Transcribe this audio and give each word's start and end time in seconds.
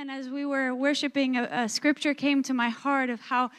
Amen. 0.00 0.18
As 0.18 0.30
we 0.30 0.46
were 0.46 0.74
worshiping, 0.74 1.36
a, 1.36 1.46
a, 1.52 1.68
scripture 1.68 2.14
came 2.14 2.42
to 2.44 2.54
my 2.54 2.70
heart 2.70 3.10
of 3.10 3.20
how 3.20 3.50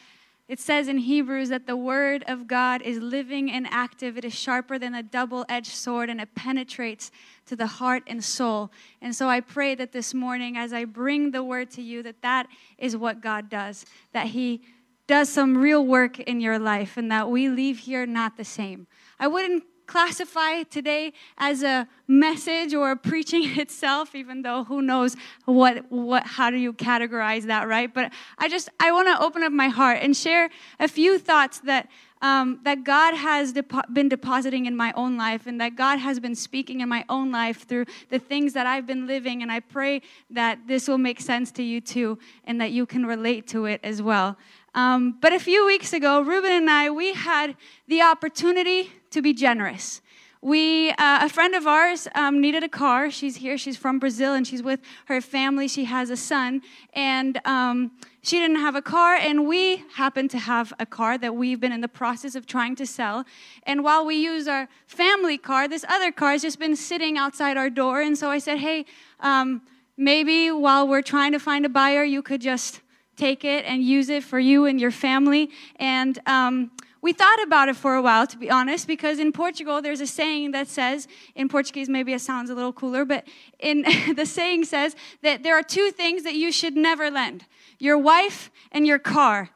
it 0.48 0.58
says 0.58 0.88
in 0.88 0.98
Hebrews 0.98 1.50
that 1.50 1.68
the 1.68 1.76
word 1.76 2.24
of 2.26 2.48
God 2.48 2.82
is 2.82 2.98
living 2.98 3.48
and 3.48 3.64
active. 3.70 4.18
It 4.18 4.24
is 4.24 4.34
sharper 4.34 4.76
than 4.76 4.92
a 4.92 5.04
double 5.04 5.46
edged 5.48 5.70
sword 5.70 6.10
and 6.10 6.20
it 6.20 6.34
penetrates 6.34 7.12
to 7.46 7.54
the 7.54 7.68
heart 7.68 8.02
and 8.08 8.24
soul. 8.24 8.72
And 9.00 9.14
so 9.14 9.28
I 9.28 9.38
pray 9.38 9.76
that 9.76 9.92
this 9.92 10.14
morning, 10.14 10.56
as 10.56 10.72
I 10.72 10.84
bring 10.84 11.30
the 11.30 11.44
word 11.44 11.70
to 11.72 11.82
you, 11.82 12.02
that 12.02 12.22
that 12.22 12.48
is 12.76 12.96
what 12.96 13.20
God 13.20 13.48
does, 13.48 13.86
that 14.12 14.28
He 14.28 14.62
does 15.06 15.28
some 15.28 15.56
real 15.56 15.86
work 15.86 16.18
in 16.18 16.40
your 16.40 16.58
life 16.58 16.96
and 16.96 17.08
that 17.12 17.30
we 17.30 17.48
leave 17.50 17.78
here 17.78 18.04
not 18.04 18.36
the 18.36 18.44
same. 18.44 18.88
I 19.20 19.28
wouldn't 19.28 19.62
classify 19.92 20.62
today 20.62 21.12
as 21.36 21.62
a 21.62 21.86
message 22.08 22.72
or 22.72 22.92
a 22.92 22.96
preaching 22.96 23.44
itself 23.58 24.14
even 24.14 24.40
though 24.40 24.64
who 24.64 24.80
knows 24.80 25.14
what 25.44 25.84
what 25.90 26.26
how 26.26 26.48
do 26.50 26.56
you 26.56 26.72
categorize 26.72 27.42
that 27.42 27.68
right? 27.68 27.92
But 27.92 28.10
i 28.38 28.48
just 28.48 28.70
i 28.80 28.90
want 28.90 29.08
to 29.08 29.22
open 29.22 29.42
up 29.42 29.52
my 29.52 29.68
heart 29.68 29.98
and 30.00 30.16
share 30.16 30.48
a 30.80 30.88
few 30.88 31.18
thoughts 31.18 31.60
that 31.60 31.90
um, 32.22 32.60
that 32.62 32.84
God 32.84 33.14
has 33.14 33.52
been 33.92 34.08
depositing 34.08 34.66
in 34.66 34.76
my 34.76 34.92
own 34.96 35.16
life 35.16 35.46
and 35.46 35.60
that 35.60 35.74
God 35.74 35.98
has 35.98 36.20
been 36.20 36.36
speaking 36.36 36.80
in 36.80 36.88
my 36.88 37.04
own 37.08 37.32
life 37.32 37.66
through 37.66 37.86
the 38.10 38.18
things 38.20 38.52
that 38.52 38.64
I've 38.64 38.86
been 38.86 39.06
living. 39.08 39.42
And 39.42 39.50
I 39.50 39.60
pray 39.60 40.02
that 40.30 40.60
this 40.68 40.86
will 40.86 40.98
make 40.98 41.20
sense 41.20 41.50
to 41.52 41.62
you 41.62 41.80
too 41.80 42.18
and 42.44 42.60
that 42.60 42.70
you 42.70 42.86
can 42.86 43.04
relate 43.04 43.48
to 43.48 43.66
it 43.66 43.80
as 43.82 44.00
well. 44.00 44.36
Um, 44.74 45.18
but 45.20 45.32
a 45.32 45.40
few 45.40 45.66
weeks 45.66 45.92
ago, 45.92 46.22
Ruben 46.22 46.52
and 46.52 46.70
I, 46.70 46.88
we 46.88 47.12
had 47.12 47.56
the 47.88 48.00
opportunity 48.00 48.92
to 49.10 49.20
be 49.20 49.34
generous. 49.34 50.00
We, 50.44 50.90
uh, 50.90 51.20
a 51.22 51.28
friend 51.28 51.54
of 51.54 51.68
ours 51.68 52.08
um, 52.16 52.40
needed 52.40 52.64
a 52.64 52.68
car. 52.68 53.12
She's 53.12 53.36
here. 53.36 53.56
She's 53.56 53.76
from 53.76 54.00
Brazil 54.00 54.34
and 54.34 54.44
she's 54.44 54.62
with 54.62 54.80
her 55.04 55.20
family. 55.20 55.68
She 55.68 55.84
has 55.84 56.10
a 56.10 56.16
son. 56.16 56.62
And 56.94 57.40
um, 57.44 57.92
she 58.24 58.38
didn't 58.38 58.56
have 58.56 58.76
a 58.76 58.82
car, 58.82 59.16
and 59.16 59.48
we 59.48 59.84
happen 59.94 60.28
to 60.28 60.38
have 60.38 60.72
a 60.78 60.86
car 60.86 61.18
that 61.18 61.34
we've 61.34 61.58
been 61.58 61.72
in 61.72 61.80
the 61.80 61.88
process 61.88 62.36
of 62.36 62.46
trying 62.46 62.76
to 62.76 62.86
sell. 62.86 63.24
And 63.64 63.82
while 63.82 64.06
we 64.06 64.14
use 64.14 64.46
our 64.46 64.68
family 64.86 65.38
car, 65.38 65.66
this 65.66 65.84
other 65.88 66.12
car 66.12 66.30
has 66.30 66.42
just 66.42 66.60
been 66.60 66.76
sitting 66.76 67.18
outside 67.18 67.56
our 67.56 67.68
door. 67.68 68.00
And 68.00 68.16
so 68.16 68.30
I 68.30 68.38
said, 68.38 68.58
hey, 68.58 68.84
um, 69.18 69.62
maybe 69.96 70.52
while 70.52 70.86
we're 70.86 71.02
trying 71.02 71.32
to 71.32 71.40
find 71.40 71.66
a 71.66 71.68
buyer, 71.68 72.04
you 72.04 72.22
could 72.22 72.40
just 72.40 72.80
take 73.16 73.44
it 73.44 73.64
and 73.64 73.82
use 73.82 74.08
it 74.08 74.22
for 74.22 74.38
you 74.38 74.66
and 74.66 74.80
your 74.80 74.92
family. 74.92 75.50
And 75.76 76.18
um, 76.26 76.70
we 77.02 77.12
thought 77.12 77.42
about 77.42 77.68
it 77.68 77.74
for 77.74 77.96
a 77.96 78.00
while, 78.00 78.28
to 78.28 78.38
be 78.38 78.48
honest, 78.48 78.86
because 78.86 79.18
in 79.18 79.32
Portugal, 79.32 79.82
there's 79.82 80.00
a 80.00 80.06
saying 80.06 80.52
that 80.52 80.68
says, 80.68 81.08
in 81.34 81.48
Portuguese, 81.48 81.88
maybe 81.88 82.12
it 82.12 82.20
sounds 82.20 82.48
a 82.48 82.54
little 82.54 82.72
cooler, 82.72 83.04
but 83.04 83.26
in 83.58 83.84
the 84.16 84.24
saying 84.24 84.64
says 84.64 84.94
that 85.22 85.42
there 85.42 85.58
are 85.58 85.64
two 85.64 85.90
things 85.90 86.22
that 86.22 86.34
you 86.34 86.52
should 86.52 86.76
never 86.76 87.10
lend 87.10 87.44
your 87.80 87.98
wife 87.98 88.52
and 88.70 88.86
your 88.86 89.00
car. 89.00 89.50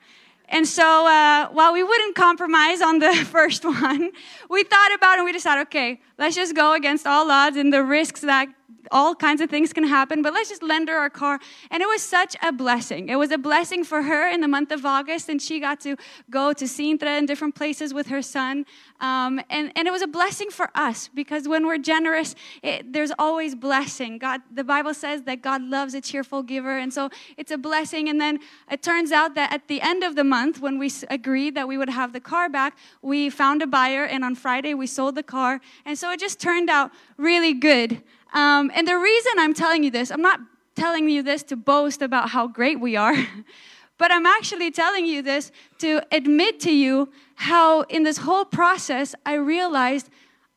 And 0.49 0.67
so, 0.67 1.07
uh, 1.07 1.49
while 1.51 1.73
we 1.73 1.83
wouldn't 1.83 2.17
compromise 2.17 2.81
on 2.83 2.99
the 2.99 3.15
first 3.31 3.65
one, 3.65 4.11
we 4.51 4.65
thought 4.65 4.95
about 4.95 5.15
it 5.15 5.19
and 5.19 5.25
we 5.25 5.33
decided, 5.33 5.63
okay, 5.63 6.01
let's 6.19 6.35
just 6.35 6.55
go 6.55 6.75
against 6.75 7.07
all 7.07 7.31
odds 7.31 7.57
and 7.57 7.73
the 7.73 7.85
risks 7.85 8.21
that 8.23 8.49
all 8.91 9.15
kinds 9.15 9.41
of 9.41 9.51
things 9.51 9.73
can 9.73 9.85
happen, 9.85 10.23
but 10.23 10.33
let's 10.33 10.49
just 10.49 10.63
lend 10.63 10.89
her 10.89 10.97
our 10.97 11.11
car. 11.11 11.39
And 11.71 11.83
it 11.83 11.87
was 11.87 12.03
such 12.03 12.37
a 12.43 12.53
blessing. 12.53 13.09
It 13.09 13.17
was 13.17 13.31
a 13.31 13.39
blessing 13.39 13.85
for 13.85 14.03
her 14.03 14.29
in 14.29 14.41
the 14.41 14.49
month 14.49 14.73
of 14.73 14.85
August, 14.85 15.29
and 15.29 15.41
she 15.41 15.61
got 15.61 15.81
to 15.81 15.97
go 16.31 16.53
to 16.53 16.65
Sintra 16.65 17.19
and 17.19 17.27
different 17.27 17.55
places 17.55 17.93
with 17.93 18.09
her 18.09 18.23
son. 18.23 18.67
Um, 19.01 19.41
and, 19.51 19.73
and 19.77 19.87
it 19.87 19.91
was 19.91 20.03
a 20.03 20.07
blessing 20.07 20.51
for 20.51 20.71
us 20.75 21.09
because 21.09 21.47
when 21.47 21.67
we're 21.67 21.79
generous, 21.79 22.35
it, 22.63 22.93
there's 22.93 23.13
always 23.19 23.55
blessing. 23.55 24.19
God, 24.19 24.41
the 24.53 24.65
Bible 24.65 24.95
says 24.95 25.23
that 25.23 25.43
God 25.43 25.63
loves 25.63 25.95
a 25.95 26.01
cheerful 26.01 26.43
giver, 26.43 26.79
and 26.79 26.93
so 26.93 27.11
it's 27.37 27.51
a 27.51 27.59
blessing. 27.59 28.09
And 28.09 28.21
then 28.21 28.39
it 28.71 28.83
turns 28.83 29.13
out 29.13 29.35
that 29.35 29.53
at 29.53 29.69
the 29.69 29.81
end 29.81 30.03
of 30.03 30.17
the 30.17 30.25
month, 30.25 30.61
when 30.61 30.79
we 30.79 30.91
agreed 31.11 31.55
that 31.55 31.69
we 31.69 31.77
would 31.77 31.91
have 31.91 32.13
the 32.13 32.21
car 32.21 32.49
back, 32.49 32.77
we 33.03 33.29
found 33.31 33.63
a 33.63 33.67
buyer, 33.67 34.05
and 34.05 34.25
on 34.25 34.35
Friday 34.35 34.75
we 34.75 34.87
sold 34.87 35.15
the 35.15 35.23
car. 35.23 35.61
And 35.85 35.99
so 35.99 36.11
it 36.11 36.21
just 36.21 36.41
turned 36.41 36.71
out 36.71 36.91
really 37.17 37.53
good. 37.53 38.03
Um, 38.37 38.71
and 38.75 38.87
the 38.87 38.99
reason 38.99 39.33
I'm 39.39 39.55
telling 39.55 39.83
you 39.83 39.91
this, 39.91 40.11
I'm 40.11 40.21
not 40.21 40.41
telling 40.75 41.09
you 41.09 41.23
this 41.23 41.43
to 41.45 41.57
boast 41.57 42.03
about 42.03 42.29
how 42.29 42.47
great 42.47 42.79
we 42.79 42.95
are, 42.95 43.17
but 43.99 44.13
I'm 44.13 44.27
actually 44.27 44.71
telling 44.71 45.07
you 45.07 45.23
this 45.23 45.51
to 45.79 46.03
admit 46.13 46.61
to 46.61 46.71
you 46.71 47.11
how, 47.37 47.83
in 47.83 48.03
this 48.03 48.19
whole 48.19 48.45
process, 48.45 49.15
I 49.25 49.35
realized 49.35 50.11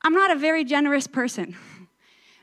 I'm 0.04 0.14
not 0.14 0.30
a 0.30 0.36
very 0.36 0.66
generous 0.66 1.08
person. 1.08 1.56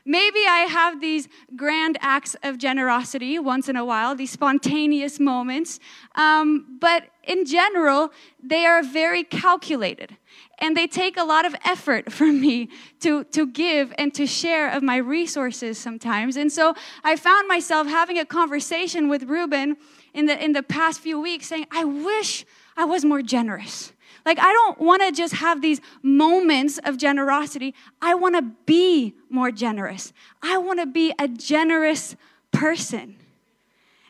Maybe 0.09 0.39
I 0.47 0.59
have 0.69 1.01
these 1.01 1.27
grand 1.57 1.97
acts 1.99 2.33
of 2.41 2.57
generosity 2.57 3.37
once 3.39 3.67
in 3.67 3.75
a 3.75 3.83
while, 3.83 4.15
these 4.15 4.31
spontaneous 4.31 5.19
moments, 5.19 5.81
um, 6.15 6.77
but 6.79 7.09
in 7.25 7.45
general, 7.45 8.13
they 8.41 8.65
are 8.65 8.81
very 8.81 9.25
calculated. 9.25 10.15
And 10.59 10.77
they 10.77 10.87
take 10.87 11.17
a 11.17 11.25
lot 11.25 11.45
of 11.45 11.53
effort 11.65 12.09
for 12.19 12.27
me 12.27 12.69
to, 13.01 13.25
to 13.25 13.47
give 13.47 13.93
and 13.97 14.13
to 14.13 14.25
share 14.25 14.69
of 14.71 14.81
my 14.81 14.95
resources 14.95 15.77
sometimes. 15.77 16.37
And 16.37 16.49
so 16.49 16.73
I 17.03 17.17
found 17.17 17.49
myself 17.49 17.87
having 17.87 18.17
a 18.17 18.25
conversation 18.25 19.09
with 19.09 19.23
Ruben 19.23 19.75
in 20.13 20.25
the, 20.25 20.41
in 20.41 20.53
the 20.53 20.63
past 20.63 21.01
few 21.01 21.19
weeks 21.19 21.47
saying, 21.47 21.67
I 21.69 21.83
wish 21.83 22.45
I 22.77 22.85
was 22.85 23.03
more 23.03 23.21
generous. 23.21 23.91
Like, 24.27 24.39
I 24.39 24.51
don't 24.51 24.81
want 24.81 25.01
to 25.03 25.13
just 25.13 25.35
have 25.35 25.61
these 25.61 25.79
moments 26.03 26.79
of 26.83 26.97
generosity. 26.97 27.73
I 28.01 28.13
want 28.13 28.35
to 28.35 28.41
be 28.65 29.15
more 29.29 29.51
generous. 29.51 30.11
I 30.41 30.57
want 30.57 30.81
to 30.81 30.85
be 30.85 31.13
a 31.17 31.29
generous 31.29 32.17
person. 32.51 33.15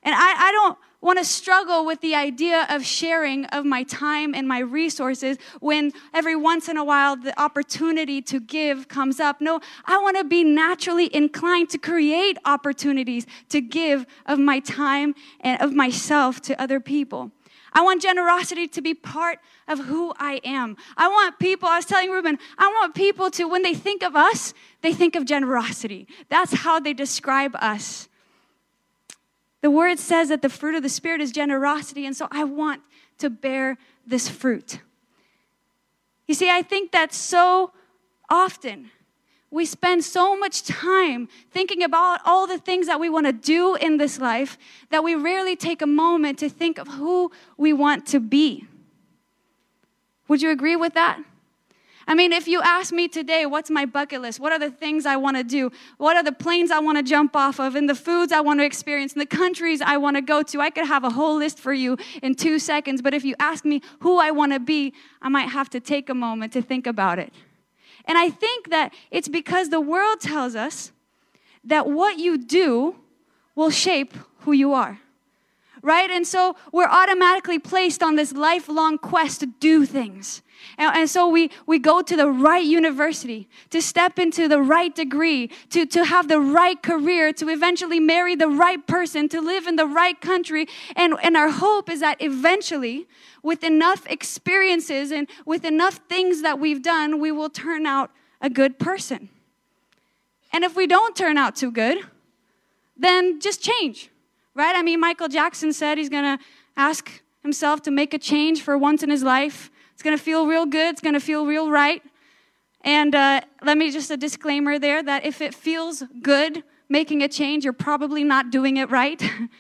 And 0.02 0.16
I, 0.16 0.48
I 0.48 0.52
don't 0.52 0.78
want 1.02 1.20
to 1.20 1.24
struggle 1.24 1.86
with 1.86 2.02
the 2.02 2.16
idea 2.16 2.66
of 2.68 2.84
sharing 2.84 3.46
of 3.46 3.64
my 3.64 3.84
time 3.84 4.34
and 4.34 4.48
my 4.48 4.58
resources 4.58 5.38
when 5.60 5.92
every 6.16 6.36
once 6.36 6.68
in 6.68 6.78
a 6.78 6.84
while 6.84 7.16
the 7.16 7.40
opportunity 7.40 8.20
to 8.24 8.40
give 8.40 8.88
comes 8.88 9.20
up. 9.20 9.40
No, 9.40 9.60
I 9.86 10.00
want 10.00 10.18
to 10.18 10.24
be 10.24 10.44
naturally 10.44 11.14
inclined 11.16 11.70
to 11.70 11.78
create 11.78 12.40
opportunities 12.44 13.28
to 13.50 13.62
give 13.62 14.08
of 14.26 14.40
my 14.40 14.62
time 14.62 15.14
and 15.42 15.62
of 15.62 15.74
myself 15.74 16.42
to 16.42 16.60
other 16.60 16.80
people. 16.80 17.32
I 17.78 17.82
want 17.82 18.02
generosity 18.02 18.68
to 18.70 18.82
be 18.82 18.96
part 18.96 19.38
of 19.68 19.78
who 19.86 20.12
I 20.18 20.42
am. 20.44 20.78
I 20.98 21.08
want 21.08 21.38
people, 21.38 21.70
I 21.70 21.76
was 21.76 21.86
telling 21.86 22.10
Ruben, 22.10 22.40
I 22.58 22.66
want 22.70 22.96
people 22.96 23.30
to, 23.30 23.48
when 23.48 23.62
they 23.62 23.76
think 23.76 24.02
of 24.02 24.16
us, 24.16 24.56
they 24.82 24.94
think 24.94 25.16
of 25.16 25.26
generosity. 25.26 26.08
That's 26.28 26.52
how 26.52 26.80
they 26.80 26.94
describe 26.94 27.56
us. 27.58 28.10
The 29.62 29.70
word 29.70 30.00
says 30.00 30.30
that 30.30 30.42
the 30.42 30.50
fruit 30.50 30.74
of 30.74 30.82
the 30.82 30.90
Spirit 30.90 31.22
is 31.22 31.32
generosity, 31.32 32.08
and 32.08 32.18
so 32.18 32.28
I 32.32 32.46
want 32.46 32.82
to 33.20 33.30
bear 33.30 33.78
this 34.08 34.28
fruit. 34.28 34.80
You 36.26 36.34
see, 36.34 36.50
I 36.50 36.64
think 36.64 36.92
that 36.94 37.14
so 37.14 37.74
often 38.28 38.90
we 39.50 39.66
spend 39.66 40.04
so 40.04 40.38
much 40.38 40.64
time 40.64 41.30
thinking 41.52 41.82
about 41.82 42.20
all 42.26 42.48
the 42.48 42.58
things 42.58 42.88
that 42.88 43.00
we 43.00 43.10
want 43.10 43.26
to 43.26 43.34
do 43.34 43.76
in 43.76 43.98
this 43.98 44.20
life 44.20 44.58
that 44.90 45.04
we 45.04 45.16
rarely 45.16 45.56
take 45.56 45.82
a 45.82 45.88
moment 45.88 46.38
to 46.40 46.50
think 46.50 46.78
of 46.78 46.88
who 46.88 47.32
we 47.56 47.72
want 47.72 48.06
to 48.08 48.20
be. 48.20 48.66
Would 50.28 50.42
you 50.42 50.50
agree 50.50 50.76
with 50.76 50.94
that? 50.96 51.20
I 52.10 52.16
mean, 52.16 52.32
if 52.32 52.48
you 52.48 52.62
ask 52.62 52.94
me 52.94 53.10
today, 53.10 53.46
what's 53.46 53.70
my 53.70 53.86
bucket 53.86 54.22
list? 54.22 54.40
What 54.40 54.54
are 54.54 54.60
the 54.60 54.72
things 54.72 55.06
I 55.06 55.18
want 55.18 55.36
to 55.36 55.44
do? 55.44 55.72
What 55.98 56.16
are 56.16 56.24
the 56.24 56.32
planes 56.32 56.72
I 56.72 56.80
want 56.80 56.98
to 56.98 57.04
jump 57.04 57.36
off 57.36 57.60
of? 57.60 57.76
And 57.76 57.90
the 57.90 57.96
foods 57.96 58.32
I 58.32 58.40
want 58.40 58.62
to 58.62 58.66
experience? 58.66 59.12
And 59.12 59.22
the 59.22 59.26
countries 59.26 59.82
I 59.82 59.98
want 59.98 60.16
to 60.16 60.22
go 60.22 60.42
to? 60.42 60.62
I 60.62 60.70
could 60.70 60.88
have 60.88 61.04
a 61.04 61.10
whole 61.10 61.38
list 61.38 61.60
for 61.60 61.74
you 61.74 61.98
in 62.24 62.36
two 62.36 62.60
seconds. 62.60 63.02
But 63.02 63.14
if 63.14 63.26
you 63.26 63.36
ask 63.40 63.66
me 63.66 63.82
who 64.00 64.20
I 64.20 64.32
want 64.32 64.54
to 64.54 64.60
be, 64.60 64.94
I 65.22 65.28
might 65.28 65.50
have 65.50 65.70
to 65.72 65.82
take 65.82 66.08
a 66.08 66.14
moment 66.14 66.54
to 66.54 66.62
think 66.62 66.88
about 66.88 67.20
it. 67.20 67.34
And 68.08 68.18
I 68.18 68.30
think 68.30 68.70
that 68.70 68.94
it's 69.12 69.28
because 69.28 69.70
the 69.70 69.82
world 69.82 70.22
tells 70.22 70.56
us 70.56 70.92
that 71.64 71.88
what 71.88 72.18
you 72.18 72.38
do 72.38 72.96
will 73.56 73.70
shape 73.70 74.14
who 74.40 74.54
you 74.54 74.74
are. 74.74 75.00
Right? 75.82 76.10
And 76.10 76.26
so 76.26 76.56
we're 76.72 76.88
automatically 76.88 77.60
placed 77.60 78.02
on 78.02 78.16
this 78.16 78.32
lifelong 78.32 78.98
quest 78.98 79.42
to 79.42 79.46
do 79.46 79.86
things. 79.86 80.42
And, 80.78 80.96
and, 80.96 81.10
so 81.10 81.28
we, 81.28 81.50
we 81.66 81.80
go 81.80 82.02
to 82.02 82.16
the 82.16 82.30
right 82.30 82.64
university, 82.64 83.48
to 83.70 83.82
step 83.82 84.20
into 84.20 84.48
the 84.48 84.62
right 84.62 84.94
degree, 84.94 85.50
to, 85.70 85.86
to 85.86 86.06
have 86.06 86.28
the 86.28 86.40
right 86.40 86.82
career, 86.82 87.34
to 87.34 87.50
eventually 87.50 88.00
marry 88.00 88.36
the 88.36 88.48
right 88.48 88.86
person, 88.86 89.30
to 89.30 89.42
live 89.42 89.68
in 89.68 89.76
the 89.76 89.88
right 89.88 90.20
country. 90.20 90.68
And, 90.96 91.16
and 91.24 91.36
our 91.36 91.50
hope 91.50 91.90
is 91.90 92.00
that 92.02 92.22
eventually 92.22 93.08
with 93.44 93.64
enough 93.64 94.06
experiences 94.08 95.12
and 95.12 95.30
with 95.46 95.66
enough 95.66 96.02
things 96.10 96.42
that 96.42 96.60
we've 96.60 96.84
done, 96.84 97.20
we 97.20 97.32
will 97.32 97.50
turn 97.50 97.86
out 97.86 98.12
a 98.42 98.50
good 98.50 98.78
person. 98.78 99.30
And 100.54 100.64
if 100.64 100.76
we 100.76 100.88
don't 100.88 101.16
turn 101.16 101.38
out 101.38 101.56
too 101.56 101.72
good, 101.72 102.00
then 102.98 103.40
just 103.40 103.62
change, 103.62 104.10
right? 104.56 104.76
I 104.76 104.82
mean, 104.82 105.00
Michael 105.00 105.28
Jackson 105.28 105.72
said 105.74 105.98
he's 105.98 106.10
gonna 106.10 106.40
ask 106.76 107.22
himself 107.42 107.82
to 107.84 107.92
make 107.92 108.14
a 108.14 108.20
change 108.20 108.62
for 108.62 108.78
once 108.78 109.04
in 109.04 109.10
his 109.10 109.24
life. 109.24 109.72
It's 109.98 110.04
gonna 110.04 110.20
feel 110.20 110.46
real 110.46 110.68
good, 110.68 110.92
it's 110.92 111.02
gonna 111.02 111.20
feel 111.20 111.48
real 111.48 111.72
right. 111.72 112.04
And 112.82 113.16
uh, 113.16 113.42
let 113.64 113.80
me 113.80 113.90
just 113.90 114.12
a 114.12 114.16
disclaimer 114.16 114.78
there 114.78 115.02
that 115.02 115.26
if 115.26 115.42
it 115.42 115.56
feels 115.56 116.04
good 116.22 116.64
making 116.88 117.24
a 117.24 117.28
change, 117.28 117.64
you're 117.64 117.74
probably 117.74 118.24
not 118.24 118.52
doing 118.52 118.78
it 118.78 118.92
right. 118.92 119.20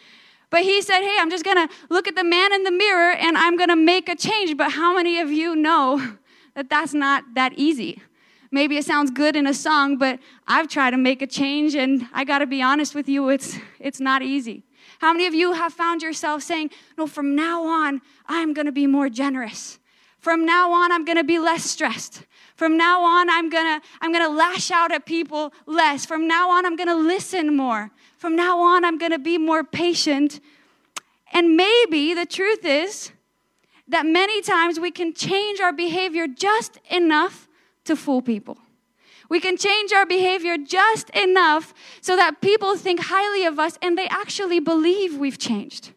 but 0.51 0.61
he 0.61 0.83
said, 0.83 0.99
Hey, 0.99 1.17
I'm 1.19 1.31
just 1.31 1.43
gonna 1.43 1.67
look 1.89 2.07
at 2.07 2.15
the 2.15 2.23
man 2.23 2.53
in 2.53 2.61
the 2.61 2.71
mirror 2.71 3.13
and 3.13 3.35
I'm 3.35 3.57
gonna 3.57 3.75
make 3.75 4.09
a 4.09 4.15
change. 4.15 4.55
But 4.55 4.73
how 4.73 4.93
many 4.93 5.19
of 5.19 5.31
you 5.31 5.55
know 5.55 6.17
that 6.55 6.69
that's 6.69 6.93
not 6.93 7.23
that 7.33 7.53
easy? 7.53 7.99
Maybe 8.51 8.77
it 8.77 8.85
sounds 8.85 9.09
good 9.09 9.35
in 9.35 9.47
a 9.47 9.55
song, 9.55 9.97
but 9.97 10.19
I've 10.47 10.67
tried 10.67 10.91
to 10.91 10.97
make 10.97 11.23
a 11.23 11.27
change 11.27 11.73
and 11.73 12.07
I 12.13 12.25
gotta 12.25 12.45
be 12.45 12.61
honest 12.61 12.93
with 12.93 13.09
you, 13.09 13.29
it's, 13.29 13.57
it's 13.79 13.99
not 13.99 14.21
easy. 14.21 14.65
How 14.99 15.13
many 15.13 15.25
of 15.25 15.33
you 15.33 15.53
have 15.53 15.73
found 15.73 16.03
yourself 16.03 16.43
saying, 16.43 16.69
No, 16.95 17.07
from 17.07 17.35
now 17.35 17.63
on, 17.63 18.01
I'm 18.27 18.53
gonna 18.53 18.71
be 18.71 18.85
more 18.85 19.09
generous? 19.09 19.79
From 20.19 20.45
now 20.45 20.71
on, 20.71 20.91
I'm 20.91 21.05
gonna 21.05 21.23
be 21.23 21.39
less 21.39 21.63
stressed. 21.63 22.23
From 22.55 22.75
now 22.75 23.03
on, 23.03 23.29
I'm 23.29 23.49
gonna, 23.49 23.81
I'm 24.01 24.11
gonna 24.11 24.29
lash 24.29 24.71
out 24.71 24.91
at 24.91 25.05
people 25.05 25.53
less. 25.65 26.05
From 26.05 26.27
now 26.27 26.49
on, 26.49 26.65
I'm 26.65 26.75
gonna 26.75 26.95
listen 26.95 27.55
more. 27.55 27.91
From 28.17 28.35
now 28.35 28.59
on, 28.59 28.83
I'm 28.83 28.97
gonna 28.97 29.19
be 29.19 29.37
more 29.37 29.63
patient. 29.63 30.39
And 31.33 31.55
maybe 31.55 32.13
the 32.13 32.25
truth 32.25 32.65
is 32.65 33.11
that 33.87 34.05
many 34.05 34.41
times 34.41 34.79
we 34.79 34.91
can 34.91 35.13
change 35.13 35.59
our 35.59 35.71
behavior 35.71 36.27
just 36.27 36.79
enough 36.89 37.47
to 37.85 37.95
fool 37.95 38.21
people. 38.21 38.57
We 39.29 39.39
can 39.39 39.57
change 39.57 39.91
our 39.91 40.05
behavior 40.05 40.57
just 40.57 41.09
enough 41.11 41.73
so 42.01 42.15
that 42.15 42.41
people 42.41 42.75
think 42.75 43.01
highly 43.03 43.45
of 43.45 43.59
us 43.59 43.77
and 43.81 43.97
they 43.97 44.07
actually 44.07 44.59
believe 44.59 45.17
we've 45.17 45.37
changed. 45.37 45.91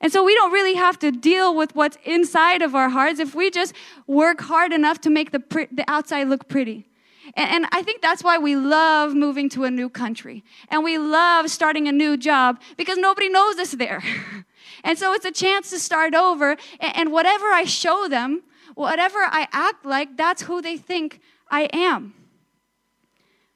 And 0.00 0.12
so 0.12 0.24
we 0.24 0.34
don't 0.34 0.52
really 0.52 0.74
have 0.74 0.98
to 1.00 1.10
deal 1.10 1.54
with 1.54 1.74
what's 1.74 1.98
inside 2.04 2.62
of 2.62 2.74
our 2.74 2.88
hearts 2.88 3.18
if 3.18 3.34
we 3.34 3.50
just 3.50 3.74
work 4.06 4.40
hard 4.40 4.72
enough 4.72 5.00
to 5.02 5.10
make 5.10 5.32
the, 5.32 5.42
the 5.72 5.84
outside 5.88 6.28
look 6.28 6.48
pretty. 6.48 6.86
And, 7.34 7.50
and 7.50 7.66
I 7.72 7.82
think 7.82 8.00
that's 8.00 8.22
why 8.22 8.38
we 8.38 8.54
love 8.54 9.14
moving 9.14 9.48
to 9.50 9.64
a 9.64 9.70
new 9.70 9.88
country. 9.88 10.44
And 10.68 10.84
we 10.84 10.98
love 10.98 11.50
starting 11.50 11.88
a 11.88 11.92
new 11.92 12.16
job 12.16 12.60
because 12.76 12.96
nobody 12.96 13.28
knows 13.28 13.58
us 13.58 13.72
there. 13.72 14.02
and 14.84 14.96
so 14.96 15.12
it's 15.14 15.24
a 15.24 15.32
chance 15.32 15.70
to 15.70 15.80
start 15.80 16.14
over. 16.14 16.52
And, 16.80 16.96
and 16.96 17.12
whatever 17.12 17.46
I 17.46 17.64
show 17.64 18.08
them, 18.08 18.42
whatever 18.76 19.18
I 19.18 19.48
act 19.52 19.84
like, 19.84 20.16
that's 20.16 20.42
who 20.42 20.62
they 20.62 20.76
think 20.76 21.20
I 21.50 21.62
am. 21.72 22.14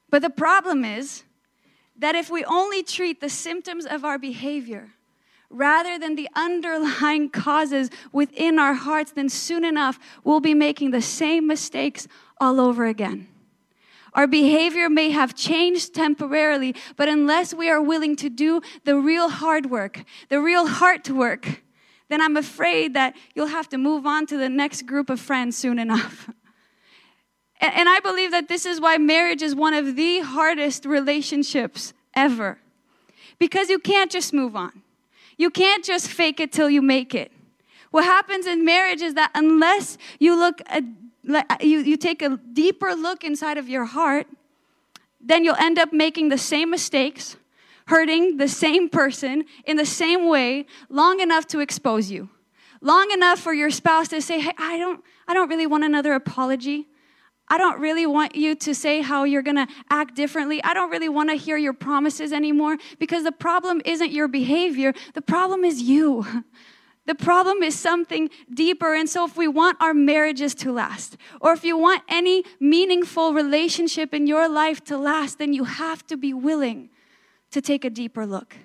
But 0.09 0.21
the 0.21 0.29
problem 0.29 0.83
is 0.83 1.23
that 1.97 2.15
if 2.15 2.29
we 2.29 2.43
only 2.45 2.83
treat 2.83 3.21
the 3.21 3.29
symptoms 3.29 3.85
of 3.85 4.03
our 4.03 4.19
behavior, 4.19 4.91
rather 5.53 5.97
than 5.97 6.15
the 6.15 6.27
underlying 6.35 7.29
causes 7.45 7.89
within 8.11 8.59
our 8.59 8.73
hearts, 8.73 9.11
then 9.11 9.29
soon 9.29 9.63
enough 9.63 9.99
we'll 10.23 10.41
be 10.41 10.53
making 10.53 10.91
the 10.91 11.01
same 11.01 11.47
mistakes 11.47 12.07
all 12.39 12.59
over 12.59 12.85
again. 12.85 13.27
Our 14.13 14.27
behavior 14.27 14.89
may 14.89 15.09
have 15.09 15.33
changed 15.33 15.95
temporarily, 15.95 16.75
but 16.97 17.09
unless 17.09 17.53
we 17.53 17.69
are 17.69 17.81
willing 17.81 18.15
to 18.17 18.29
do 18.29 18.61
the 18.83 18.95
real 18.95 19.29
hard 19.29 19.71
work, 19.71 20.03
the 20.29 20.39
real 20.39 20.67
heart 20.67 21.09
work, 21.09 21.63
then 22.09 22.21
I'm 22.21 22.37
afraid 22.37 22.93
that 22.93 23.15
you'll 23.33 23.47
have 23.47 23.69
to 23.69 23.77
move 23.77 24.05
on 24.05 24.27
to 24.27 24.37
the 24.37 24.49
next 24.49 24.85
group 24.85 25.09
of 25.09 25.19
friends 25.19 25.57
soon 25.57 25.79
enough. 25.79 26.29
And 27.61 27.87
I 27.87 28.01
believe 28.01 28.31
that 28.31 28.49
this 28.49 28.65
is 28.65 28.81
why 28.81 28.97
marriage 28.97 29.41
is 29.41 29.55
one 29.55 29.73
of 29.73 29.95
the 29.95 30.19
hardest 30.19 30.83
relationships 30.83 31.93
ever. 32.13 32.59
Because 33.39 33.69
you 33.69 33.79
can't 33.79 34.11
just 34.11 34.33
move 34.33 34.53
on. 34.53 34.81
You 35.37 35.49
can't 35.49 35.83
just 35.83 36.07
fake 36.07 36.39
it 36.39 36.51
till 36.51 36.69
you 36.69 36.81
make 36.81 37.15
it. 37.15 37.31
What 37.91 38.05
happens 38.05 38.45
in 38.47 38.65
marriage 38.65 39.01
is 39.01 39.13
that 39.13 39.31
unless 39.35 39.97
you 40.19 40.35
look, 40.35 40.61
at, 40.65 40.83
you, 41.61 41.79
you 41.79 41.97
take 41.97 42.21
a 42.21 42.39
deeper 42.51 42.95
look 42.95 43.23
inside 43.23 43.57
of 43.57 43.69
your 43.69 43.85
heart, 43.85 44.27
then 45.21 45.43
you'll 45.43 45.55
end 45.55 45.79
up 45.79 45.93
making 45.93 46.29
the 46.29 46.37
same 46.37 46.69
mistakes, 46.69 47.37
hurting 47.87 48.37
the 48.37 48.47
same 48.47 48.89
person 48.89 49.45
in 49.65 49.77
the 49.77 49.85
same 49.85 50.27
way 50.27 50.65
long 50.89 51.19
enough 51.19 51.47
to 51.47 51.59
expose 51.59 52.11
you. 52.11 52.29
Long 52.81 53.11
enough 53.11 53.39
for 53.39 53.53
your 53.53 53.69
spouse 53.69 54.09
to 54.09 54.21
say, 54.21 54.41
hey, 54.41 54.51
I 54.57 54.77
don't, 54.77 55.03
I 55.27 55.33
don't 55.33 55.49
really 55.49 55.67
want 55.67 55.83
another 55.83 56.13
apology. 56.13 56.87
I 57.53 57.59
don't 57.59 57.79
really 57.79 58.07
want 58.07 58.35
you 58.35 58.55
to 58.55 58.73
say 58.73 59.03
how 59.03 59.25
you're 59.25 59.43
going 59.43 59.57
to 59.57 59.67
act 59.91 60.15
differently. 60.15 60.59
I 60.63 60.73
don't 60.73 60.89
really 60.89 61.07
want 61.07 61.29
to 61.29 61.35
hear 61.35 61.55
your 61.55 61.71
promises 61.71 62.33
anymore 62.33 62.77
because 62.97 63.23
the 63.23 63.31
problem 63.31 63.79
isn't 63.85 64.11
your 64.11 64.27
behavior, 64.27 64.91
the 65.13 65.21
problem 65.21 65.63
is 65.63 65.79
you. 65.79 66.25
The 67.05 67.15
problem 67.15 67.63
is 67.63 67.77
something 67.77 68.29
deeper. 68.53 68.93
And 68.95 69.09
so, 69.09 69.25
if 69.25 69.35
we 69.35 69.45
want 69.45 69.75
our 69.81 69.93
marriages 69.93 70.55
to 70.55 70.71
last, 70.71 71.17
or 71.41 71.51
if 71.51 71.65
you 71.65 71.77
want 71.77 72.01
any 72.07 72.45
meaningful 72.61 73.33
relationship 73.33 74.13
in 74.13 74.25
your 74.25 74.47
life 74.47 74.81
to 74.85 74.97
last, 74.97 75.37
then 75.37 75.51
you 75.51 75.65
have 75.65 76.07
to 76.07 76.15
be 76.15 76.33
willing 76.33 76.89
to 77.51 77.59
take 77.59 77.83
a 77.83 77.89
deeper 77.89 78.25
look 78.25 78.55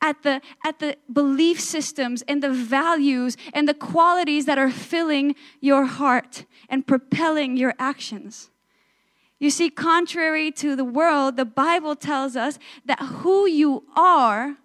at 0.00 0.22
the, 0.22 0.40
at 0.64 0.78
the 0.78 0.96
belief 1.12 1.60
systems 1.60 2.22
and 2.28 2.42
the 2.42 2.50
values 2.50 3.36
and 3.52 3.68
the 3.68 3.74
qualities 3.74 4.46
that 4.46 4.58
are 4.58 4.70
filling 4.70 5.34
your 5.60 5.84
heart 5.86 6.44
and 6.68 6.86
propelling 6.86 7.56
your 7.56 7.74
actions. 7.78 8.50
You 9.38 9.50
see, 9.50 9.68
contrary 9.68 10.50
to 10.52 10.76
the 10.76 10.84
world, 10.84 11.36
the 11.36 11.44
Bible 11.44 11.96
tells 11.96 12.36
us 12.36 12.58
that 12.86 13.00
who 13.00 13.46
you 13.46 13.84
are 13.96 14.56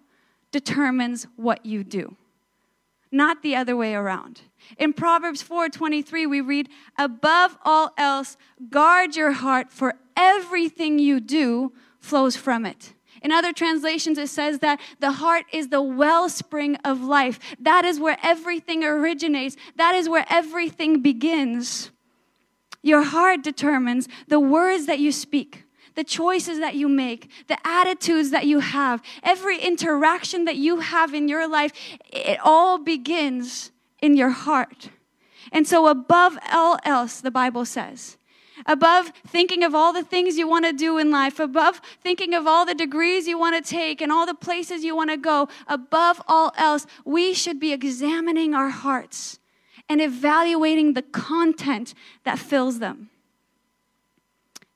determines 0.52 1.26
what 1.36 1.66
you 1.66 1.84
do, 1.84 2.16
not 3.12 3.42
the 3.42 3.54
other 3.56 3.76
way 3.76 3.94
around. 3.94 4.42
In 4.78 4.92
Proverbs 4.92 5.42
4:23 5.42 6.26
we 6.26 6.40
read, 6.40 6.68
"Above 6.96 7.58
all 7.64 7.92
else, 7.96 8.36
guard 8.68 9.16
your 9.16 9.32
heart 9.32 9.72
for 9.72 9.94
everything 10.16 10.98
you 10.98 11.20
do 11.20 11.72
flows 11.98 12.36
from 12.36 12.64
it." 12.64 12.94
In 13.22 13.32
other 13.32 13.52
translations, 13.52 14.18
it 14.18 14.28
says 14.28 14.60
that 14.60 14.80
the 14.98 15.12
heart 15.12 15.44
is 15.52 15.68
the 15.68 15.82
wellspring 15.82 16.76
of 16.76 17.02
life. 17.02 17.38
That 17.58 17.84
is 17.84 18.00
where 18.00 18.18
everything 18.22 18.82
originates, 18.84 19.56
that 19.76 19.94
is 19.94 20.08
where 20.08 20.26
everything 20.30 21.02
begins. 21.02 21.90
Your 22.82 23.02
heart 23.02 23.42
determines 23.42 24.08
the 24.28 24.40
words 24.40 24.86
that 24.86 24.98
you 24.98 25.12
speak, 25.12 25.64
the 25.96 26.04
choices 26.04 26.58
that 26.60 26.74
you 26.74 26.88
make, 26.88 27.30
the 27.46 27.58
attitudes 27.66 28.30
that 28.30 28.46
you 28.46 28.60
have, 28.60 29.02
every 29.22 29.58
interaction 29.58 30.46
that 30.46 30.56
you 30.56 30.80
have 30.80 31.12
in 31.12 31.28
your 31.28 31.46
life. 31.46 31.72
It 32.10 32.38
all 32.42 32.78
begins 32.78 33.70
in 34.00 34.16
your 34.16 34.30
heart. 34.30 34.88
And 35.52 35.66
so, 35.66 35.88
above 35.88 36.38
all 36.52 36.78
else, 36.84 37.20
the 37.20 37.30
Bible 37.30 37.64
says, 37.64 38.16
above 38.66 39.12
thinking 39.26 39.62
of 39.64 39.74
all 39.74 39.92
the 39.92 40.02
things 40.02 40.36
you 40.36 40.48
want 40.48 40.64
to 40.64 40.72
do 40.72 40.98
in 40.98 41.10
life, 41.10 41.38
above 41.38 41.80
thinking 42.02 42.34
of 42.34 42.46
all 42.46 42.64
the 42.64 42.74
degrees 42.74 43.26
you 43.26 43.38
want 43.38 43.62
to 43.62 43.68
take 43.68 44.00
and 44.00 44.10
all 44.12 44.26
the 44.26 44.34
places 44.34 44.84
you 44.84 44.94
want 44.94 45.10
to 45.10 45.16
go, 45.16 45.48
above 45.66 46.22
all 46.28 46.52
else, 46.56 46.86
we 47.04 47.34
should 47.34 47.58
be 47.58 47.72
examining 47.72 48.54
our 48.54 48.70
hearts 48.70 49.38
and 49.88 50.00
evaluating 50.00 50.94
the 50.94 51.02
content 51.02 51.94
that 52.24 52.38
fills 52.38 52.78
them. 52.78 53.10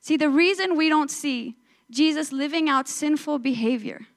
See, 0.01 0.17
the 0.17 0.29
reason 0.29 0.75
we 0.75 0.89
don't 0.89 1.09
see 1.09 1.55
Jesus 1.89 2.31
living 2.31 2.69
out 2.69 2.87
sinful 2.87 3.39
behavior 3.39 4.07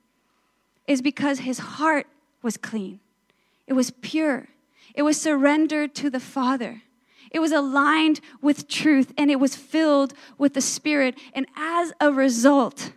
is 0.86 1.00
because 1.00 1.40
his 1.40 1.58
heart 1.58 2.06
was 2.42 2.56
clean, 2.56 3.00
it 3.66 3.74
was 3.74 3.90
pure, 3.90 4.48
it 4.94 5.02
was 5.02 5.20
surrendered 5.20 5.94
to 5.94 6.10
the 6.10 6.20
Father. 6.20 6.82
It 7.30 7.40
was 7.40 7.52
aligned 7.52 8.20
with 8.40 8.68
truth 8.68 9.12
and 9.16 9.30
it 9.30 9.40
was 9.40 9.56
filled 9.56 10.14
with 10.36 10.54
the 10.54 10.60
Spirit. 10.60 11.18
And 11.32 11.46
as 11.56 11.92
a 12.00 12.12
result, 12.12 12.92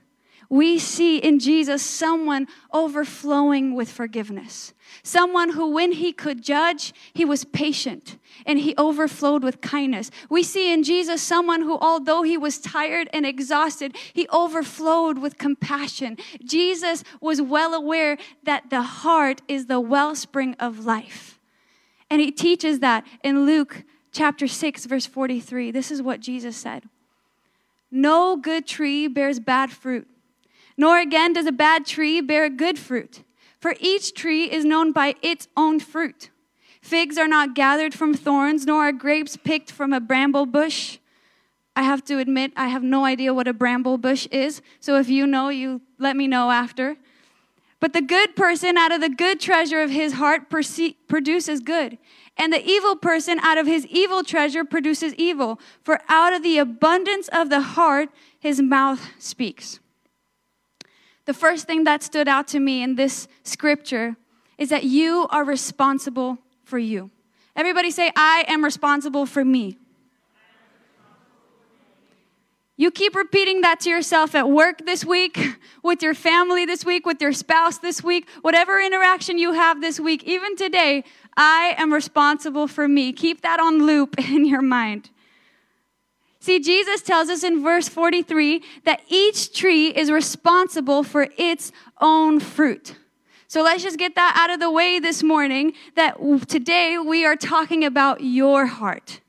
we 0.51 0.79
see 0.79 1.17
in 1.17 1.39
Jesus 1.39 1.81
someone 1.81 2.45
overflowing 2.73 3.73
with 3.73 3.89
forgiveness. 3.89 4.73
Someone 5.01 5.51
who, 5.51 5.71
when 5.71 5.93
he 5.93 6.11
could 6.11 6.43
judge, 6.43 6.93
he 7.13 7.23
was 7.23 7.45
patient 7.45 8.17
and 8.45 8.59
he 8.59 8.75
overflowed 8.77 9.45
with 9.45 9.61
kindness. 9.61 10.11
We 10.29 10.43
see 10.43 10.73
in 10.73 10.83
Jesus 10.83 11.21
someone 11.21 11.61
who, 11.61 11.77
although 11.77 12.23
he 12.23 12.37
was 12.37 12.59
tired 12.59 13.09
and 13.13 13.25
exhausted, 13.25 13.95
he 14.13 14.27
overflowed 14.27 15.19
with 15.19 15.37
compassion. 15.37 16.17
Jesus 16.43 17.05
was 17.21 17.41
well 17.41 17.73
aware 17.73 18.17
that 18.43 18.69
the 18.69 18.81
heart 18.81 19.41
is 19.47 19.67
the 19.67 19.79
wellspring 19.79 20.55
of 20.59 20.85
life. 20.85 21.39
And 22.09 22.19
he 22.19 22.29
teaches 22.29 22.79
that 22.79 23.05
in 23.23 23.45
Luke 23.45 23.85
chapter 24.11 24.47
6, 24.47 24.85
verse 24.85 25.05
43. 25.05 25.71
This 25.71 25.91
is 25.91 26.01
what 26.01 26.19
Jesus 26.19 26.57
said 26.57 26.83
No 27.89 28.35
good 28.35 28.65
tree 28.65 29.07
bears 29.07 29.39
bad 29.39 29.71
fruit, 29.71 30.07
nor 30.77 30.99
again 30.99 31.33
does 31.33 31.45
a 31.45 31.51
bad 31.51 31.85
tree 31.85 32.21
bear 32.21 32.49
good 32.49 32.77
fruit. 32.77 33.23
For 33.59 33.75
each 33.79 34.15
tree 34.15 34.45
is 34.45 34.65
known 34.65 34.91
by 34.91 35.15
its 35.21 35.47
own 35.55 35.79
fruit. 35.79 36.31
Figs 36.81 37.17
are 37.19 37.27
not 37.27 37.53
gathered 37.53 37.93
from 37.93 38.15
thorns, 38.15 38.65
nor 38.65 38.87
are 38.87 38.91
grapes 38.91 39.37
picked 39.37 39.71
from 39.71 39.93
a 39.93 39.99
bramble 39.99 40.47
bush. 40.47 40.97
I 41.75 41.83
have 41.83 42.03
to 42.05 42.17
admit, 42.17 42.51
I 42.55 42.69
have 42.69 42.81
no 42.81 43.05
idea 43.05 43.35
what 43.35 43.47
a 43.47 43.53
bramble 43.53 43.99
bush 43.99 44.27
is. 44.31 44.63
So 44.79 44.97
if 44.97 45.09
you 45.09 45.27
know, 45.27 45.49
you 45.49 45.81
let 45.99 46.17
me 46.17 46.27
know 46.27 46.49
after. 46.49 46.97
But 47.79 47.93
the 47.93 48.01
good 48.01 48.35
person 48.35 48.77
out 48.77 48.91
of 48.91 48.99
the 48.99 49.09
good 49.09 49.39
treasure 49.39 49.81
of 49.81 49.91
his 49.91 50.13
heart 50.13 50.49
produces 50.49 51.59
good. 51.59 51.97
And 52.41 52.51
the 52.51 52.67
evil 52.67 52.95
person 52.95 53.37
out 53.41 53.59
of 53.59 53.67
his 53.67 53.85
evil 53.85 54.23
treasure 54.23 54.65
produces 54.65 55.13
evil. 55.13 55.59
For 55.83 55.99
out 56.09 56.33
of 56.33 56.41
the 56.41 56.57
abundance 56.57 57.29
of 57.31 57.51
the 57.51 57.61
heart, 57.61 58.09
his 58.39 58.59
mouth 58.59 59.09
speaks. 59.19 59.79
the 61.25 61.35
first 61.35 61.67
thing 61.67 61.83
that 61.83 62.01
stood 62.01 62.27
out 62.27 62.47
to 62.47 62.59
me 62.59 62.81
in 62.81 62.95
this 62.95 63.27
scripture 63.43 64.15
is 64.57 64.69
that 64.69 64.83
you 64.83 65.27
are 65.29 65.43
responsible 65.43 66.39
for 66.63 66.79
you. 66.79 67.11
Everybody 67.55 67.91
say, 67.91 68.11
I 68.15 68.43
am 68.47 68.63
responsible 68.63 69.27
for 69.27 69.45
me. 69.45 69.77
You 72.77 72.89
keep 72.89 73.15
repeating 73.15 73.61
that 73.61 73.79
to 73.81 73.89
yourself 73.89 74.33
at 74.33 74.49
work 74.49 74.85
this 74.85 75.05
week, 75.05 75.39
with 75.83 76.01
your 76.01 76.13
family 76.13 76.65
this 76.65 76.85
week, 76.85 77.05
with 77.05 77.21
your 77.21 77.33
spouse 77.33 77.77
this 77.77 78.03
week, 78.03 78.27
whatever 78.41 78.79
interaction 78.79 79.37
you 79.37 79.53
have 79.53 79.81
this 79.81 79.99
week, 79.99 80.23
even 80.23 80.55
today, 80.55 81.03
I 81.37 81.75
am 81.77 81.93
responsible 81.93 82.67
for 82.67 82.87
me. 82.87 83.13
Keep 83.13 83.41
that 83.41 83.59
on 83.59 83.85
loop 83.85 84.17
in 84.29 84.45
your 84.45 84.61
mind. 84.61 85.09
See, 86.39 86.59
Jesus 86.59 87.03
tells 87.03 87.29
us 87.29 87.43
in 87.43 87.61
verse 87.61 87.87
43 87.87 88.63
that 88.83 89.01
each 89.07 89.55
tree 89.55 89.89
is 89.89 90.09
responsible 90.09 91.03
for 91.03 91.27
its 91.37 91.71
own 91.99 92.39
fruit. 92.39 92.95
So 93.47 93.61
let's 93.61 93.83
just 93.83 93.99
get 93.99 94.15
that 94.15 94.35
out 94.39 94.49
of 94.49 94.59
the 94.59 94.71
way 94.71 94.99
this 94.99 95.21
morning 95.21 95.73
that 95.95 96.17
today 96.47 96.97
we 96.97 97.25
are 97.25 97.35
talking 97.35 97.85
about 97.85 98.23
your 98.23 98.65
heart. 98.65 99.19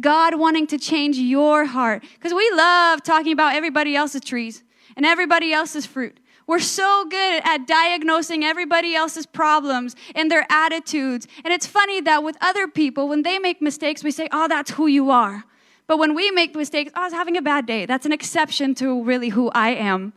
God 0.00 0.38
wanting 0.38 0.66
to 0.68 0.78
change 0.78 1.16
your 1.18 1.66
heart. 1.66 2.04
Because 2.14 2.34
we 2.34 2.50
love 2.54 3.02
talking 3.02 3.32
about 3.32 3.54
everybody 3.54 3.94
else's 3.94 4.22
trees 4.22 4.62
and 4.96 5.04
everybody 5.04 5.52
else's 5.52 5.86
fruit. 5.86 6.18
We're 6.46 6.58
so 6.58 7.06
good 7.08 7.42
at 7.44 7.66
diagnosing 7.66 8.44
everybody 8.44 8.94
else's 8.94 9.26
problems 9.26 9.94
and 10.14 10.30
their 10.30 10.46
attitudes. 10.50 11.28
And 11.44 11.54
it's 11.54 11.66
funny 11.66 12.00
that 12.00 12.24
with 12.24 12.36
other 12.40 12.66
people, 12.66 13.08
when 13.08 13.22
they 13.22 13.38
make 13.38 13.62
mistakes, 13.62 14.02
we 14.02 14.10
say, 14.10 14.28
oh, 14.32 14.48
that's 14.48 14.72
who 14.72 14.86
you 14.86 15.10
are. 15.10 15.44
But 15.86 15.98
when 15.98 16.14
we 16.14 16.30
make 16.30 16.54
mistakes, 16.54 16.92
oh, 16.96 17.02
I 17.02 17.04
was 17.04 17.12
having 17.12 17.36
a 17.36 17.42
bad 17.42 17.66
day. 17.66 17.86
That's 17.86 18.06
an 18.06 18.12
exception 18.12 18.74
to 18.76 19.02
really 19.02 19.28
who 19.28 19.50
I 19.50 19.70
am. 19.70 20.12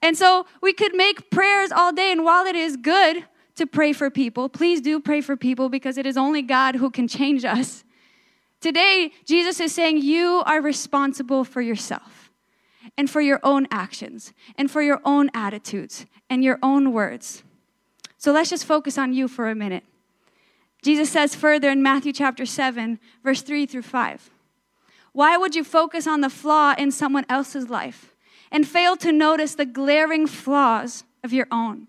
And 0.00 0.16
so 0.16 0.46
we 0.60 0.72
could 0.72 0.94
make 0.94 1.30
prayers 1.30 1.70
all 1.70 1.92
day. 1.92 2.10
And 2.10 2.24
while 2.24 2.46
it 2.46 2.56
is 2.56 2.76
good 2.76 3.24
to 3.56 3.66
pray 3.66 3.92
for 3.92 4.10
people, 4.10 4.48
please 4.48 4.80
do 4.80 4.98
pray 4.98 5.20
for 5.20 5.36
people 5.36 5.68
because 5.68 5.98
it 5.98 6.06
is 6.06 6.16
only 6.16 6.42
God 6.42 6.76
who 6.76 6.90
can 6.90 7.06
change 7.06 7.44
us. 7.44 7.84
Today, 8.62 9.12
Jesus 9.26 9.60
is 9.60 9.74
saying 9.74 9.98
you 9.98 10.42
are 10.46 10.62
responsible 10.62 11.44
for 11.44 11.60
yourself 11.60 12.30
and 12.96 13.10
for 13.10 13.20
your 13.20 13.40
own 13.42 13.68
actions 13.70 14.32
and 14.56 14.70
for 14.70 14.80
your 14.80 15.00
own 15.04 15.30
attitudes 15.34 16.06
and 16.30 16.42
your 16.42 16.58
own 16.62 16.92
words. 16.92 17.42
So 18.16 18.32
let's 18.32 18.50
just 18.50 18.64
focus 18.64 18.96
on 18.96 19.12
you 19.12 19.28
for 19.28 19.50
a 19.50 19.54
minute. 19.54 19.84
Jesus 20.82 21.10
says 21.10 21.34
further 21.34 21.68
in 21.68 21.82
Matthew 21.82 22.14
chapter 22.14 22.46
7, 22.46 22.98
verse 23.22 23.42
3 23.42 23.66
through 23.66 23.82
5. 23.82 24.30
Why 25.12 25.36
would 25.36 25.54
you 25.54 25.62
focus 25.62 26.06
on 26.06 26.22
the 26.22 26.30
flaw 26.30 26.74
in 26.78 26.90
someone 26.90 27.26
else's 27.28 27.68
life? 27.68 28.12
and 28.52 28.68
fail 28.68 28.96
to 28.98 29.10
notice 29.10 29.54
the 29.54 29.64
glaring 29.64 30.28
flaws 30.28 31.02
of 31.24 31.32
your 31.32 31.48
own? 31.50 31.88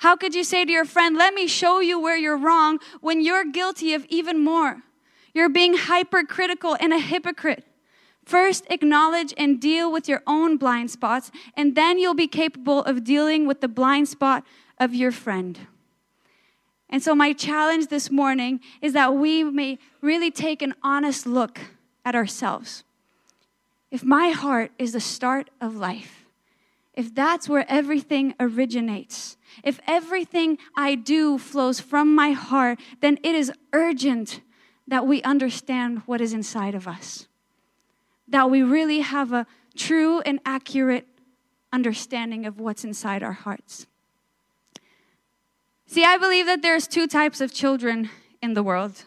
How 0.00 0.14
could 0.14 0.34
you 0.34 0.44
say 0.44 0.64
to 0.64 0.70
your 0.70 0.84
friend, 0.84 1.16
Let 1.16 1.34
me 1.34 1.48
show 1.48 1.80
you 1.80 1.98
where 1.98 2.18
you're 2.18 2.36
wrong, 2.36 2.78
when 3.00 3.24
you're 3.24 3.46
guilty 3.46 3.94
of 3.94 4.04
even 4.10 4.44
more? 4.44 4.82
You're 5.36 5.50
being 5.50 5.76
hypercritical 5.76 6.78
and 6.80 6.94
a 6.94 6.98
hypocrite. 6.98 7.62
First, 8.24 8.64
acknowledge 8.70 9.34
and 9.36 9.60
deal 9.60 9.92
with 9.92 10.08
your 10.08 10.22
own 10.26 10.56
blind 10.56 10.90
spots, 10.90 11.30
and 11.54 11.74
then 11.74 11.98
you'll 11.98 12.14
be 12.14 12.26
capable 12.26 12.82
of 12.84 13.04
dealing 13.04 13.46
with 13.46 13.60
the 13.60 13.68
blind 13.68 14.08
spot 14.08 14.46
of 14.80 14.94
your 14.94 15.12
friend. 15.12 15.60
And 16.88 17.02
so, 17.02 17.14
my 17.14 17.34
challenge 17.34 17.88
this 17.88 18.10
morning 18.10 18.60
is 18.80 18.94
that 18.94 19.12
we 19.12 19.44
may 19.44 19.78
really 20.00 20.30
take 20.30 20.62
an 20.62 20.72
honest 20.82 21.26
look 21.26 21.60
at 22.02 22.14
ourselves. 22.14 22.82
If 23.90 24.02
my 24.02 24.30
heart 24.30 24.72
is 24.78 24.92
the 24.92 25.00
start 25.00 25.50
of 25.60 25.76
life, 25.76 26.24
if 26.94 27.14
that's 27.14 27.46
where 27.46 27.66
everything 27.68 28.34
originates, 28.40 29.36
if 29.62 29.80
everything 29.86 30.56
I 30.74 30.94
do 30.94 31.36
flows 31.36 31.78
from 31.78 32.14
my 32.14 32.30
heart, 32.30 32.80
then 33.02 33.18
it 33.22 33.34
is 33.34 33.52
urgent 33.74 34.40
that 34.88 35.06
we 35.06 35.22
understand 35.22 36.02
what 36.06 36.20
is 36.20 36.32
inside 36.32 36.74
of 36.74 36.86
us. 36.86 37.26
That 38.28 38.50
we 38.50 38.62
really 38.62 39.00
have 39.00 39.32
a 39.32 39.46
true 39.76 40.20
and 40.20 40.40
accurate 40.44 41.06
understanding 41.72 42.46
of 42.46 42.58
what's 42.58 42.84
inside 42.84 43.22
our 43.22 43.32
hearts. 43.32 43.86
See, 45.86 46.04
I 46.04 46.16
believe 46.16 46.46
that 46.46 46.62
there's 46.62 46.88
two 46.88 47.06
types 47.06 47.40
of 47.40 47.52
children 47.52 48.10
in 48.42 48.54
the 48.54 48.62
world. 48.62 49.04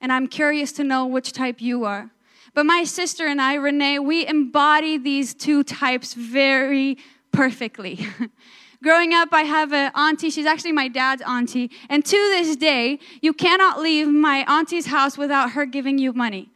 And 0.00 0.12
I'm 0.12 0.26
curious 0.26 0.72
to 0.72 0.84
know 0.84 1.06
which 1.06 1.32
type 1.32 1.60
you 1.60 1.84
are. 1.84 2.10
But 2.52 2.66
my 2.66 2.84
sister 2.84 3.26
and 3.26 3.40
I, 3.40 3.54
Renee, 3.54 3.98
we 3.98 4.26
embody 4.26 4.98
these 4.98 5.34
two 5.34 5.64
types 5.64 6.14
very 6.14 6.98
perfectly. 7.32 8.06
Growing 8.84 9.14
up, 9.14 9.30
I 9.32 9.44
have 9.44 9.72
an 9.72 9.90
auntie. 9.94 10.28
She's 10.28 10.44
actually 10.44 10.72
my 10.72 10.88
dad's 10.88 11.22
auntie. 11.22 11.70
And 11.88 12.04
to 12.04 12.16
this 12.34 12.54
day, 12.54 12.98
you 13.22 13.32
cannot 13.32 13.80
leave 13.80 14.08
my 14.08 14.44
auntie's 14.46 14.84
house 14.84 15.16
without 15.16 15.52
her 15.52 15.64
giving 15.64 15.96
you 15.96 16.12
money. 16.12 16.50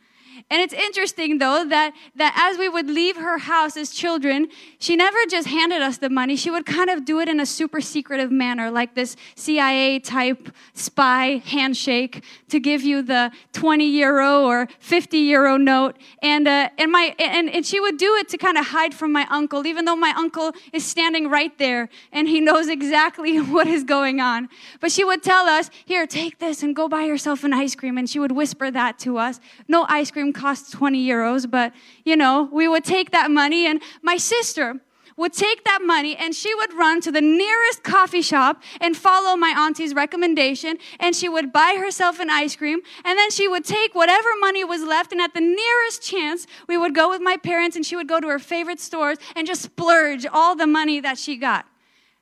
And 0.51 0.63
it's 0.63 0.73
interesting 0.73 1.39
though 1.39 1.67
that, 1.69 1.93
that 2.17 2.35
as 2.37 2.57
we 2.57 2.71
would 2.71 2.87
leave 2.87 3.17
her 3.17 3.37
house 3.37 3.77
as 3.77 3.91
children, 3.91 4.49
she 4.79 4.97
never 4.97 5.19
just 5.29 5.47
handed 5.47 5.83
us 5.83 5.99
the 5.99 6.09
money. 6.09 6.37
She 6.37 6.51
would 6.51 6.65
kind 6.65 6.89
of 6.89 7.05
do 7.05 7.21
it 7.21 7.29
in 7.29 7.39
a 7.39 7.45
super 7.45 7.83
secretive 7.83 8.31
manner, 8.31 8.71
like 8.71 8.95
this 8.95 9.15
CIA 9.35 9.99
type 9.99 10.49
spy 10.73 11.43
handshake 11.45 12.25
to 12.49 12.61
give 12.61 12.81
you 12.81 13.03
the 13.03 13.31
20 13.53 13.85
euro 13.91 14.45
or 14.45 14.69
50 14.81 15.19
euro 15.19 15.59
note. 15.59 15.97
And, 16.23 16.49
uh, 16.49 16.71
and, 16.79 16.91
my, 16.91 17.15
and, 17.19 17.51
and 17.51 17.67
she 17.67 17.79
would 17.79 17.99
do 17.99 18.15
it 18.15 18.31
to 18.31 18.39
kind 18.39 18.57
of 18.57 18.69
hide 18.69 18.95
from 18.95 19.13
my 19.13 19.27
uncle, 19.31 19.67
even 19.67 19.85
though 19.85 19.97
my 19.97 20.15
uncle 20.17 20.53
is 20.73 20.83
standing 20.83 21.29
right 21.29 21.57
there 21.59 21.91
and 22.11 22.27
he 22.27 22.41
knows 22.41 22.69
exactly 22.69 23.37
what 23.39 23.67
is 23.67 23.85
going 23.85 24.21
on. 24.21 24.49
But 24.81 24.93
she 24.93 25.05
would 25.05 25.23
tell 25.23 25.47
us, 25.47 25.69
here, 25.85 26.07
take 26.07 26.39
this 26.39 26.63
and 26.63 26.75
go 26.75 26.89
buy 26.89 27.03
yourself 27.03 27.45
an 27.45 27.53
ice 27.53 27.75
cream. 27.75 27.99
And 27.99 28.09
she 28.09 28.19
would 28.19 28.33
whisper 28.33 28.71
that 28.71 28.99
to 29.01 29.19
us. 29.19 29.41
No 29.69 29.85
ice 29.91 30.11
cream 30.11 30.33
cost 30.39 30.73
20 30.73 31.05
euros, 31.07 31.51
but 31.51 31.73
you 32.05 32.17
know, 32.17 32.49
we 32.53 32.69
would 32.69 32.85
take 32.85 33.11
that 33.11 33.31
money 33.31 33.67
and 33.67 33.83
my 34.03 34.17
sister 34.17 34.81
would 35.19 35.33
take 35.33 35.65
that 35.65 35.81
money 35.85 36.17
and 36.17 36.33
she 36.33 36.55
would 36.55 36.73
run 36.73 37.01
to 37.01 37.11
the 37.11 37.21
nearest 37.21 37.83
coffee 37.83 38.23
shop 38.23 38.63
and 38.81 38.97
follow 38.97 39.37
my 39.37 39.53
auntie's 39.59 39.93
recommendation 39.93 40.79
and 41.01 41.15
she 41.15 41.29
would 41.29 41.53
buy 41.53 41.77
herself 41.79 42.21
an 42.21 42.31
ice 42.31 42.55
cream 42.55 42.79
and 43.05 43.19
then 43.19 43.31
she 43.31 43.49
would 43.49 43.65
take 43.65 43.97
whatever 43.97 44.29
money 44.41 44.63
was 44.63 44.83
left 44.83 45.11
and 45.11 45.21
at 45.21 45.35
the 45.35 45.41
nearest 45.41 46.01
chance 46.01 46.47
we 46.69 46.79
would 46.79 46.95
go 46.95 47.09
with 47.11 47.21
my 47.21 47.37
parents 47.37 47.75
and 47.75 47.85
she 47.85 47.97
would 47.97 48.09
go 48.09 48.21
to 48.21 48.29
her 48.29 48.39
favorite 48.39 48.79
stores 48.79 49.19
and 49.35 49.47
just 49.47 49.63
splurge 49.63 50.25
all 50.25 50.55
the 50.55 50.69
money 50.69 51.01
that 51.01 51.19
she 51.19 51.37
got. 51.37 51.67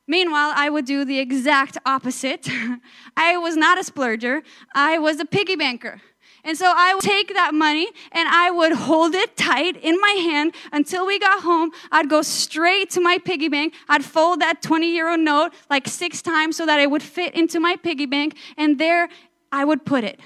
Meanwhile, 0.08 0.52
I 0.54 0.70
would 0.70 0.84
do 0.84 1.04
the 1.04 1.18
exact 1.18 1.76
opposite. 1.84 2.48
I 3.16 3.36
was 3.36 3.56
not 3.56 3.76
a 3.76 3.82
splurger, 3.82 4.42
I 4.74 4.98
was 4.98 5.20
a 5.20 5.26
piggy 5.26 5.56
banker. 5.56 6.00
And 6.46 6.56
so 6.56 6.72
I 6.74 6.94
would 6.94 7.02
take 7.02 7.34
that 7.34 7.54
money 7.54 7.88
and 8.12 8.28
I 8.28 8.52
would 8.52 8.72
hold 8.72 9.16
it 9.16 9.36
tight 9.36 9.76
in 9.82 10.00
my 10.00 10.12
hand 10.12 10.54
until 10.70 11.04
we 11.04 11.18
got 11.18 11.42
home. 11.42 11.72
I'd 11.90 12.08
go 12.08 12.22
straight 12.22 12.88
to 12.90 13.00
my 13.00 13.18
piggy 13.18 13.48
bank. 13.48 13.74
I'd 13.88 14.04
fold 14.04 14.40
that 14.40 14.62
20 14.62 14.94
euro 14.94 15.16
note 15.16 15.52
like 15.68 15.88
six 15.88 16.22
times 16.22 16.56
so 16.56 16.64
that 16.64 16.78
it 16.78 16.88
would 16.88 17.02
fit 17.02 17.34
into 17.34 17.58
my 17.58 17.74
piggy 17.74 18.06
bank. 18.06 18.36
And 18.56 18.78
there 18.78 19.08
I 19.50 19.64
would 19.64 19.84
put 19.84 20.04
it 20.04 20.20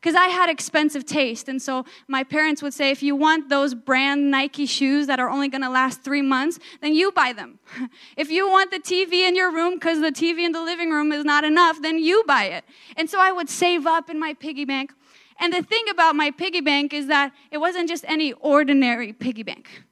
because 0.00 0.14
I 0.14 0.28
had 0.28 0.48
expensive 0.48 1.04
taste. 1.04 1.48
And 1.48 1.60
so 1.60 1.84
my 2.06 2.22
parents 2.22 2.62
would 2.62 2.72
say, 2.72 2.90
if 2.90 3.02
you 3.02 3.16
want 3.16 3.48
those 3.48 3.74
brand 3.74 4.30
Nike 4.30 4.66
shoes 4.66 5.08
that 5.08 5.18
are 5.18 5.28
only 5.28 5.48
going 5.48 5.62
to 5.62 5.68
last 5.68 6.02
three 6.02 6.22
months, 6.22 6.60
then 6.80 6.94
you 6.94 7.10
buy 7.10 7.32
them. 7.32 7.58
if 8.16 8.30
you 8.30 8.48
want 8.48 8.70
the 8.70 8.78
TV 8.78 9.28
in 9.28 9.34
your 9.34 9.52
room 9.52 9.74
because 9.74 10.00
the 10.00 10.12
TV 10.12 10.44
in 10.44 10.52
the 10.52 10.62
living 10.62 10.90
room 10.90 11.10
is 11.10 11.24
not 11.24 11.42
enough, 11.42 11.82
then 11.82 11.98
you 11.98 12.22
buy 12.26 12.44
it. 12.44 12.64
And 12.96 13.10
so 13.10 13.20
I 13.20 13.32
would 13.32 13.50
save 13.50 13.84
up 13.84 14.08
in 14.08 14.18
my 14.18 14.32
piggy 14.32 14.64
bank 14.64 14.92
and 15.40 15.54
the 15.54 15.62
thing 15.62 15.84
about 15.90 16.14
my 16.14 16.30
piggy 16.30 16.60
bank 16.60 16.92
is 16.92 17.06
that 17.06 17.32
it 17.50 17.58
wasn't 17.58 17.88
just 17.88 18.04
any 18.06 18.34
ordinary 18.34 19.12
piggy 19.14 19.42
bank. 19.42 19.82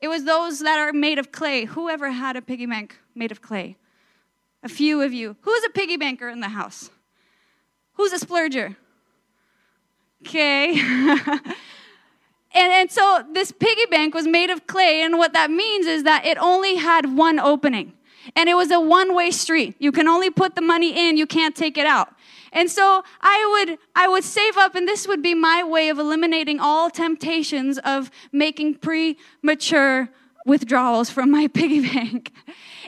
It 0.00 0.08
was 0.08 0.24
those 0.24 0.60
that 0.60 0.78
are 0.78 0.92
made 0.92 1.18
of 1.18 1.32
clay. 1.32 1.64
Whoever 1.64 2.10
had 2.10 2.36
a 2.36 2.42
piggy 2.42 2.66
bank 2.66 2.96
made 3.14 3.32
of 3.32 3.42
clay? 3.42 3.76
A 4.62 4.68
few 4.68 5.02
of 5.02 5.12
you. 5.12 5.36
Who's 5.42 5.64
a 5.64 5.70
piggy 5.70 5.96
banker 5.96 6.28
in 6.28 6.40
the 6.40 6.50
house? 6.50 6.90
Who's 7.94 8.12
a 8.12 8.24
splurger? 8.24 8.76
Okay. 10.24 10.78
and, 10.80 11.42
and 12.54 12.90
so 12.90 13.24
this 13.32 13.50
piggy 13.50 13.86
bank 13.86 14.14
was 14.14 14.26
made 14.26 14.50
of 14.50 14.68
clay, 14.68 15.02
and 15.02 15.18
what 15.18 15.32
that 15.32 15.50
means 15.50 15.86
is 15.86 16.04
that 16.04 16.24
it 16.24 16.38
only 16.38 16.76
had 16.76 17.16
one 17.16 17.40
opening. 17.40 17.92
And 18.36 18.48
it 18.48 18.54
was 18.54 18.70
a 18.70 18.78
one 18.78 19.16
way 19.16 19.32
street. 19.32 19.74
You 19.80 19.90
can 19.90 20.06
only 20.06 20.30
put 20.30 20.54
the 20.54 20.60
money 20.60 21.08
in, 21.08 21.16
you 21.16 21.26
can't 21.26 21.56
take 21.56 21.76
it 21.76 21.86
out. 21.86 22.14
And 22.52 22.70
so 22.70 23.02
I 23.20 23.64
would 23.66 23.78
I 23.94 24.08
would 24.08 24.24
save 24.24 24.56
up 24.56 24.74
and 24.74 24.86
this 24.86 25.08
would 25.08 25.22
be 25.22 25.34
my 25.34 25.64
way 25.64 25.88
of 25.88 25.98
eliminating 25.98 26.60
all 26.60 26.90
temptations 26.90 27.78
of 27.78 28.10
making 28.30 28.74
premature 28.76 30.10
withdrawals 30.44 31.08
from 31.08 31.30
my 31.30 31.48
piggy 31.54 31.80
bank. 31.80 32.32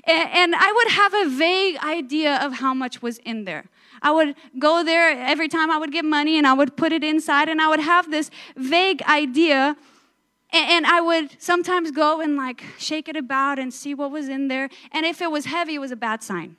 And, 0.07 0.55
I 0.55 0.73
would 0.73 0.89
have 0.93 1.15
a 1.15 1.29
vague 1.31 1.79
idea 1.79 2.37
of 2.45 2.55
how 2.55 2.75
much 2.75 3.01
was 3.01 3.19
in 3.19 3.45
there. 3.45 3.65
I 4.03 4.11
would 4.11 4.35
go 4.59 4.85
there 4.85 5.11
every 5.19 5.49
time 5.49 5.71
I 5.71 5.79
would 5.79 5.93
get 5.93 6.05
money 6.05 6.37
and 6.37 6.47
I 6.47 6.53
would 6.53 6.77
put 6.77 6.93
it 6.93 7.03
inside 7.03 7.49
and 7.49 7.61
I 7.61 7.69
would 7.69 7.81
have 7.81 8.11
this 8.11 8.31
vague 8.55 9.03
idea 9.05 9.77
And 10.53 10.87
I 10.87 11.01
would 11.01 11.43
sometimes 11.43 11.91
go 11.91 12.21
and 12.21 12.37
like 12.37 12.63
shake 12.79 13.09
it 13.09 13.17
about 13.17 13.59
and 13.59 13.73
see 13.73 13.95
what 13.95 14.11
was 14.11 14.29
in 14.29 14.49
there. 14.49 14.69
And 14.93 15.05
if 15.07 15.21
it 15.21 15.31
was 15.31 15.47
heavy, 15.47 15.75
it 15.75 15.81
was 15.81 15.91
a 15.91 15.97
bad 15.97 16.23
sign. 16.23 16.57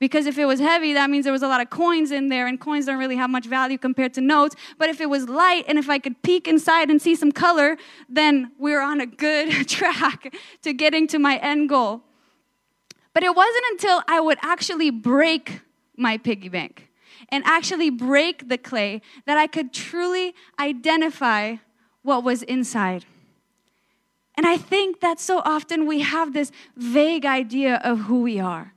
Because 0.00 0.24
if 0.24 0.38
it 0.38 0.46
was 0.46 0.60
heavy, 0.60 0.94
that 0.94 1.10
means 1.10 1.24
there 1.24 1.32
was 1.32 1.42
a 1.42 1.48
lot 1.48 1.60
of 1.60 1.68
coins 1.68 2.10
in 2.10 2.30
there, 2.30 2.46
and 2.46 2.58
coins 2.58 2.86
don't 2.86 2.98
really 2.98 3.16
have 3.16 3.28
much 3.28 3.44
value 3.44 3.76
compared 3.76 4.14
to 4.14 4.22
notes. 4.22 4.56
But 4.78 4.88
if 4.88 4.98
it 4.98 5.10
was 5.10 5.28
light 5.28 5.66
and 5.68 5.78
if 5.78 5.90
I 5.90 5.98
could 5.98 6.22
peek 6.22 6.48
inside 6.48 6.88
and 6.88 7.00
see 7.00 7.14
some 7.14 7.30
color, 7.30 7.76
then 8.08 8.50
we 8.58 8.72
we're 8.72 8.80
on 8.80 9.00
a 9.00 9.06
good 9.06 9.68
track 9.68 10.34
to 10.62 10.72
getting 10.72 11.06
to 11.08 11.18
my 11.18 11.36
end 11.36 11.68
goal. 11.68 12.00
But 13.12 13.24
it 13.24 13.36
wasn't 13.36 13.64
until 13.72 14.02
I 14.08 14.20
would 14.20 14.38
actually 14.40 14.90
break 14.90 15.60
my 15.96 16.16
piggy 16.16 16.48
bank 16.48 16.88
and 17.28 17.44
actually 17.44 17.90
break 17.90 18.48
the 18.48 18.56
clay 18.56 19.02
that 19.26 19.36
I 19.36 19.46
could 19.46 19.72
truly 19.74 20.34
identify 20.58 21.56
what 22.02 22.24
was 22.24 22.42
inside. 22.44 23.04
And 24.34 24.46
I 24.46 24.56
think 24.56 25.00
that 25.00 25.20
so 25.20 25.42
often 25.44 25.86
we 25.86 26.00
have 26.00 26.32
this 26.32 26.50
vague 26.74 27.26
idea 27.26 27.80
of 27.84 28.00
who 28.00 28.22
we 28.22 28.40
are. 28.40 28.72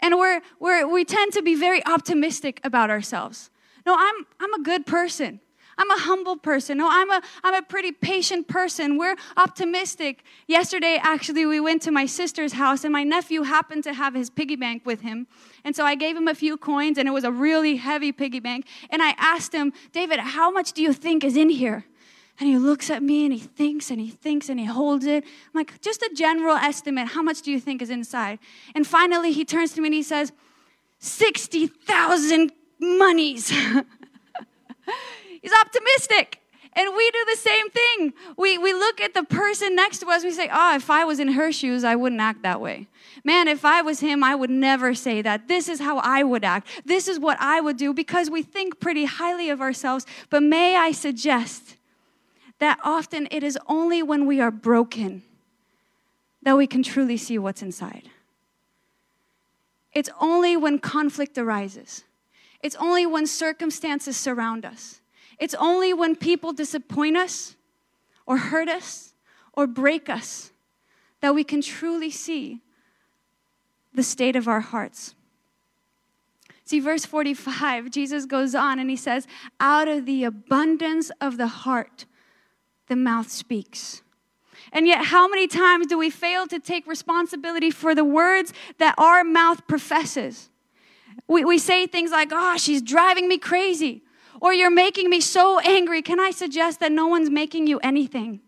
And 0.00 0.16
we're, 0.16 0.40
we're, 0.60 0.86
we 0.86 1.04
tend 1.04 1.32
to 1.32 1.42
be 1.42 1.54
very 1.54 1.84
optimistic 1.86 2.60
about 2.64 2.90
ourselves. 2.90 3.50
No, 3.84 3.96
I'm, 3.98 4.26
I'm 4.40 4.54
a 4.54 4.62
good 4.62 4.86
person. 4.86 5.40
I'm 5.78 5.90
a 5.90 5.98
humble 5.98 6.36
person. 6.36 6.78
No, 6.78 6.88
I'm 6.90 7.10
a, 7.10 7.22
I'm 7.44 7.54
a 7.54 7.62
pretty 7.62 7.92
patient 7.92 8.48
person. 8.48 8.96
We're 8.96 9.16
optimistic. 9.36 10.24
Yesterday, 10.46 10.98
actually, 11.02 11.44
we 11.44 11.60
went 11.60 11.82
to 11.82 11.90
my 11.90 12.06
sister's 12.06 12.54
house, 12.54 12.82
and 12.84 12.92
my 12.92 13.04
nephew 13.04 13.42
happened 13.42 13.84
to 13.84 13.92
have 13.92 14.14
his 14.14 14.30
piggy 14.30 14.56
bank 14.56 14.86
with 14.86 15.02
him. 15.02 15.26
And 15.64 15.76
so 15.76 15.84
I 15.84 15.94
gave 15.94 16.16
him 16.16 16.28
a 16.28 16.34
few 16.34 16.56
coins, 16.56 16.96
and 16.96 17.06
it 17.06 17.10
was 17.10 17.24
a 17.24 17.32
really 17.32 17.76
heavy 17.76 18.10
piggy 18.10 18.40
bank. 18.40 18.66
And 18.88 19.02
I 19.02 19.14
asked 19.18 19.52
him, 19.52 19.72
David, 19.92 20.18
how 20.20 20.50
much 20.50 20.72
do 20.72 20.82
you 20.82 20.94
think 20.94 21.22
is 21.22 21.36
in 21.36 21.50
here? 21.50 21.84
And 22.38 22.48
he 22.48 22.58
looks 22.58 22.90
at 22.90 23.02
me 23.02 23.24
and 23.24 23.32
he 23.32 23.38
thinks 23.38 23.90
and 23.90 23.98
he 24.00 24.10
thinks 24.10 24.48
and 24.48 24.60
he 24.60 24.66
holds 24.66 25.06
it. 25.06 25.24
I'm 25.24 25.50
like, 25.54 25.80
just 25.80 26.02
a 26.02 26.10
general 26.14 26.56
estimate. 26.56 27.08
How 27.08 27.22
much 27.22 27.40
do 27.42 27.50
you 27.50 27.58
think 27.58 27.80
is 27.80 27.88
inside? 27.90 28.38
And 28.74 28.86
finally, 28.86 29.32
he 29.32 29.44
turns 29.44 29.72
to 29.72 29.80
me 29.80 29.88
and 29.88 29.94
he 29.94 30.02
says, 30.02 30.32
60,000 30.98 32.52
monies. 32.78 33.48
He's 35.42 35.52
optimistic. 35.60 36.40
And 36.76 36.94
we 36.94 37.10
do 37.10 37.24
the 37.30 37.36
same 37.36 37.70
thing. 37.70 38.12
We, 38.36 38.58
we 38.58 38.74
look 38.74 39.00
at 39.00 39.14
the 39.14 39.22
person 39.24 39.74
next 39.74 40.00
to 40.00 40.08
us, 40.08 40.22
we 40.22 40.30
say, 40.30 40.50
Oh, 40.52 40.76
if 40.76 40.90
I 40.90 41.04
was 41.04 41.18
in 41.18 41.28
her 41.28 41.50
shoes, 41.50 41.84
I 41.84 41.96
wouldn't 41.96 42.20
act 42.20 42.42
that 42.42 42.60
way. 42.60 42.86
Man, 43.24 43.48
if 43.48 43.64
I 43.64 43.80
was 43.80 44.00
him, 44.00 44.22
I 44.22 44.34
would 44.34 44.50
never 44.50 44.94
say 44.94 45.22
that. 45.22 45.48
This 45.48 45.70
is 45.70 45.80
how 45.80 45.98
I 45.98 46.22
would 46.22 46.44
act. 46.44 46.68
This 46.84 47.08
is 47.08 47.18
what 47.18 47.38
I 47.40 47.62
would 47.62 47.78
do 47.78 47.94
because 47.94 48.28
we 48.28 48.42
think 48.42 48.78
pretty 48.78 49.06
highly 49.06 49.48
of 49.48 49.62
ourselves. 49.62 50.04
But 50.28 50.42
may 50.42 50.76
I 50.76 50.92
suggest 50.92 51.75
that 52.58 52.78
often 52.82 53.28
it 53.30 53.42
is 53.42 53.58
only 53.66 54.02
when 54.02 54.26
we 54.26 54.40
are 54.40 54.50
broken 54.50 55.22
that 56.42 56.56
we 56.56 56.66
can 56.66 56.82
truly 56.82 57.16
see 57.16 57.38
what's 57.38 57.62
inside. 57.62 58.08
It's 59.92 60.10
only 60.20 60.56
when 60.56 60.78
conflict 60.78 61.38
arises, 61.38 62.04
it's 62.62 62.76
only 62.76 63.06
when 63.06 63.26
circumstances 63.26 64.16
surround 64.16 64.64
us, 64.64 65.00
it's 65.38 65.54
only 65.54 65.92
when 65.92 66.16
people 66.16 66.52
disappoint 66.52 67.16
us 67.16 67.56
or 68.26 68.38
hurt 68.38 68.68
us 68.68 69.14
or 69.52 69.66
break 69.66 70.08
us 70.08 70.52
that 71.20 71.34
we 71.34 71.44
can 71.44 71.62
truly 71.62 72.10
see 72.10 72.60
the 73.94 74.02
state 74.02 74.36
of 74.36 74.46
our 74.46 74.60
hearts. 74.60 75.14
See, 76.64 76.80
verse 76.80 77.06
45, 77.06 77.90
Jesus 77.90 78.26
goes 78.26 78.54
on 78.54 78.78
and 78.78 78.90
he 78.90 78.96
says, 78.96 79.26
Out 79.60 79.88
of 79.88 80.04
the 80.04 80.24
abundance 80.24 81.10
of 81.20 81.36
the 81.36 81.46
heart, 81.46 82.06
the 82.88 82.96
mouth 82.96 83.30
speaks. 83.30 84.02
And 84.72 84.86
yet, 84.86 85.06
how 85.06 85.28
many 85.28 85.46
times 85.46 85.86
do 85.86 85.96
we 85.96 86.10
fail 86.10 86.46
to 86.48 86.58
take 86.58 86.86
responsibility 86.86 87.70
for 87.70 87.94
the 87.94 88.04
words 88.04 88.52
that 88.78 88.94
our 88.98 89.24
mouth 89.24 89.66
professes? 89.66 90.50
We, 91.28 91.44
we 91.44 91.58
say 91.58 91.86
things 91.86 92.10
like, 92.10 92.30
oh, 92.32 92.56
she's 92.56 92.82
driving 92.82 93.28
me 93.28 93.38
crazy, 93.38 94.02
or 94.40 94.52
you're 94.52 94.70
making 94.70 95.08
me 95.08 95.20
so 95.20 95.60
angry. 95.60 96.02
Can 96.02 96.20
I 96.20 96.30
suggest 96.30 96.80
that 96.80 96.92
no 96.92 97.06
one's 97.06 97.30
making 97.30 97.66
you 97.66 97.78
anything? 97.78 98.40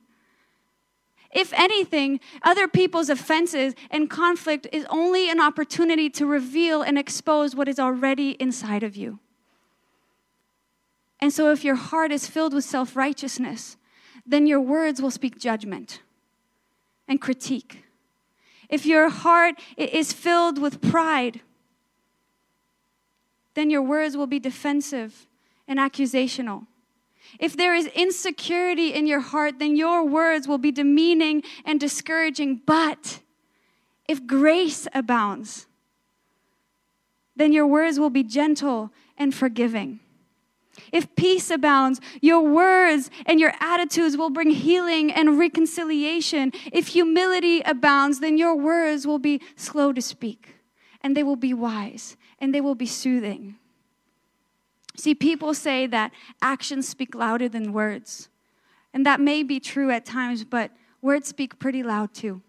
If 1.30 1.52
anything, 1.52 2.20
other 2.42 2.66
people's 2.68 3.10
offenses 3.10 3.74
and 3.90 4.08
conflict 4.08 4.66
is 4.72 4.86
only 4.88 5.30
an 5.30 5.40
opportunity 5.40 6.08
to 6.10 6.26
reveal 6.26 6.82
and 6.82 6.98
expose 6.98 7.54
what 7.54 7.68
is 7.68 7.78
already 7.78 8.30
inside 8.32 8.82
of 8.82 8.96
you. 8.96 9.18
And 11.20 11.32
so, 11.32 11.50
if 11.50 11.64
your 11.64 11.74
heart 11.74 12.12
is 12.12 12.26
filled 12.26 12.54
with 12.54 12.64
self 12.64 12.96
righteousness, 12.96 13.76
then 14.28 14.46
your 14.46 14.60
words 14.60 15.00
will 15.00 15.10
speak 15.10 15.38
judgment 15.38 16.00
and 17.08 17.20
critique. 17.20 17.84
If 18.68 18.84
your 18.84 19.08
heart 19.08 19.54
is 19.76 20.12
filled 20.12 20.60
with 20.60 20.82
pride, 20.82 21.40
then 23.54 23.70
your 23.70 23.82
words 23.82 24.16
will 24.16 24.26
be 24.26 24.38
defensive 24.38 25.26
and 25.66 25.78
accusational. 25.78 26.66
If 27.38 27.56
there 27.56 27.74
is 27.74 27.86
insecurity 27.88 28.92
in 28.92 29.06
your 29.06 29.20
heart, 29.20 29.58
then 29.58 29.76
your 29.76 30.04
words 30.04 30.46
will 30.46 30.58
be 30.58 30.70
demeaning 30.70 31.42
and 31.64 31.80
discouraging. 31.80 32.62
But 32.66 33.20
if 34.06 34.26
grace 34.26 34.86
abounds, 34.94 35.66
then 37.36 37.52
your 37.52 37.66
words 37.66 37.98
will 37.98 38.10
be 38.10 38.22
gentle 38.22 38.90
and 39.16 39.34
forgiving. 39.34 40.00
If 40.92 41.14
peace 41.16 41.50
abounds, 41.50 42.00
your 42.20 42.40
words 42.40 43.10
and 43.26 43.40
your 43.40 43.52
attitudes 43.60 44.16
will 44.16 44.30
bring 44.30 44.50
healing 44.50 45.12
and 45.12 45.38
reconciliation. 45.38 46.52
If 46.72 46.88
humility 46.88 47.60
abounds, 47.60 48.20
then 48.20 48.38
your 48.38 48.54
words 48.54 49.06
will 49.06 49.18
be 49.18 49.40
slow 49.56 49.92
to 49.92 50.02
speak 50.02 50.56
and 51.00 51.16
they 51.16 51.22
will 51.22 51.36
be 51.36 51.54
wise 51.54 52.16
and 52.38 52.54
they 52.54 52.60
will 52.60 52.74
be 52.74 52.86
soothing. 52.86 53.56
See, 54.96 55.14
people 55.14 55.54
say 55.54 55.86
that 55.86 56.12
actions 56.42 56.88
speak 56.88 57.14
louder 57.14 57.48
than 57.48 57.72
words. 57.72 58.28
And 58.92 59.06
that 59.06 59.20
may 59.20 59.42
be 59.42 59.60
true 59.60 59.90
at 59.90 60.04
times, 60.04 60.44
but 60.44 60.72
words 61.00 61.28
speak 61.28 61.58
pretty 61.58 61.82
loud 61.82 62.14
too. 62.14 62.42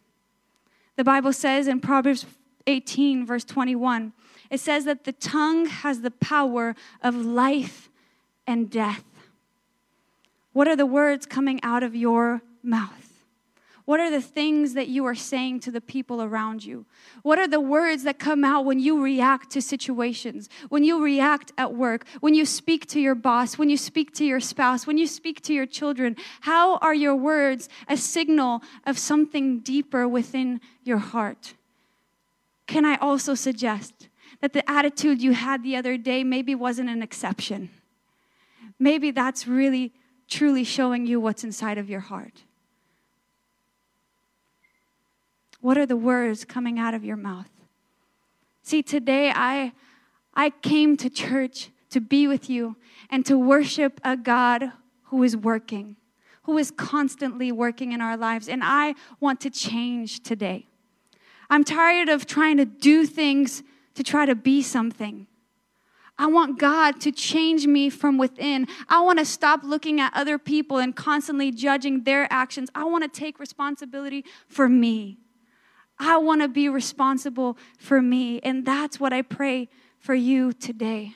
The 0.96 1.04
Bible 1.04 1.32
says 1.34 1.68
in 1.68 1.80
Proverbs 1.80 2.26
18, 2.66 3.26
verse 3.26 3.44
21, 3.44 4.14
it 4.50 4.60
says 4.60 4.86
that 4.86 5.04
the 5.04 5.12
tongue 5.12 5.68
has 5.68 6.02
the 6.02 6.12
power 6.12 6.76
of 7.02 7.16
life 7.16 7.89
and 8.50 8.70
death? 8.70 9.06
What 10.54 10.68
are 10.68 10.76
the 10.76 10.86
words 10.86 11.26
coming 11.26 11.60
out 11.64 11.84
of 11.84 11.96
your 11.96 12.42
mouth? 12.64 13.06
What 13.86 14.00
are 14.00 14.12
the 14.12 14.22
things 14.22 14.74
that 14.74 14.88
you 14.88 15.06
are 15.06 15.16
saying 15.16 15.62
to 15.62 15.72
the 15.72 15.82
people 15.82 16.22
around 16.22 16.64
you? 16.64 16.86
What 17.24 17.40
are 17.40 17.48
the 17.48 17.62
words 17.62 18.04
that 18.04 18.20
come 18.20 18.44
out 18.44 18.66
when 18.66 18.80
you 18.80 19.02
react 19.02 19.50
to 19.52 19.62
situations, 19.62 20.48
when 20.70 20.84
you 20.84 21.04
react 21.04 21.54
at 21.58 21.74
work, 21.74 22.06
when 22.20 22.36
you 22.36 22.46
speak 22.46 22.86
to 22.88 23.00
your 23.00 23.16
boss, 23.16 23.58
when 23.58 23.70
you 23.70 23.78
speak 23.78 24.14
to 24.16 24.26
your 24.26 24.40
spouse, 24.40 24.86
when 24.86 25.00
you 25.00 25.08
speak 25.08 25.42
to 25.42 25.54
your 25.54 25.66
children? 25.66 26.16
How 26.42 26.78
are 26.78 26.94
your 26.94 27.16
words 27.16 27.68
a 27.88 27.98
signal 27.98 28.62
of 28.86 29.00
something 29.00 29.60
deeper 29.60 30.08
within 30.08 30.62
your 30.84 31.00
heart? 31.00 31.56
Can 32.68 32.86
I 32.86 32.96
also 32.98 33.34
suggest 33.34 34.08
that 34.42 34.54
the 34.54 34.70
attitude 34.70 35.22
you 35.22 35.34
had 35.34 35.64
the 35.64 35.76
other 35.76 35.98
day 35.98 36.24
maybe 36.24 36.54
wasn't 36.54 36.90
an 36.90 37.02
exception? 37.02 37.72
Maybe 38.80 39.12
that's 39.12 39.48
really, 39.48 39.94
truly 40.28 40.64
showing 40.64 41.06
you 41.06 41.20
what's 41.20 41.44
inside 41.44 41.78
of 41.78 41.90
your 41.90 42.00
heart. 42.00 42.44
What 45.62 45.78
are 45.78 45.86
the 45.86 45.98
words 45.98 46.46
coming 46.46 46.80
out 46.80 46.94
of 46.94 47.04
your 47.04 47.18
mouth? 47.18 47.50
See, 48.64 48.82
today 48.82 49.32
I, 49.36 49.74
I 50.34 50.52
came 50.52 50.96
to 50.98 51.10
church 51.10 51.70
to 51.90 52.00
be 52.00 52.28
with 52.28 52.50
you 52.50 52.78
and 53.10 53.26
to 53.26 53.38
worship 53.38 54.00
a 54.04 54.16
God 54.16 54.72
who 55.06 55.24
is 55.24 55.36
working, 55.36 55.98
who 56.44 56.58
is 56.58 56.72
constantly 56.72 57.52
working 57.52 57.92
in 57.92 58.00
our 58.00 58.16
lives. 58.16 58.48
And 58.48 58.62
I 58.64 58.96
want 59.20 59.42
to 59.42 59.50
change 59.50 60.22
today. 60.22 60.68
I'm 61.50 61.64
tired 61.64 62.10
of 62.10 62.26
trying 62.26 62.58
to 62.58 62.66
do 62.66 63.06
things 63.06 63.64
to 63.96 64.04
try 64.04 64.26
to 64.26 64.36
be 64.36 64.62
something. 64.62 65.28
I 66.20 66.28
want 66.28 66.60
God 66.60 67.00
to 67.02 67.14
change 67.14 67.66
me 67.66 67.90
from 67.90 68.18
within. 68.18 68.68
I 68.90 69.00
want 69.00 69.20
to 69.20 69.26
stop 69.26 69.62
looking 69.64 70.02
at 70.02 70.14
other 70.14 70.38
people 70.38 70.78
and 70.78 70.94
constantly 70.94 71.50
judging 71.50 72.04
their 72.04 72.28
actions. 72.30 72.70
I 72.76 72.84
want 72.84 73.06
to 73.06 73.20
take 73.20 73.40
responsibility 73.40 74.26
for 74.50 74.68
me. 74.68 75.18
I 75.98 76.18
want 76.18 76.42
to 76.42 76.50
be 76.50 76.68
responsible 76.68 77.58
for 77.78 78.02
me. 78.02 78.42
And 78.42 78.66
that's 78.66 79.00
what 79.00 79.14
I 79.14 79.22
pray 79.22 79.70
for 79.98 80.14
you 80.14 80.52
today. 80.52 81.16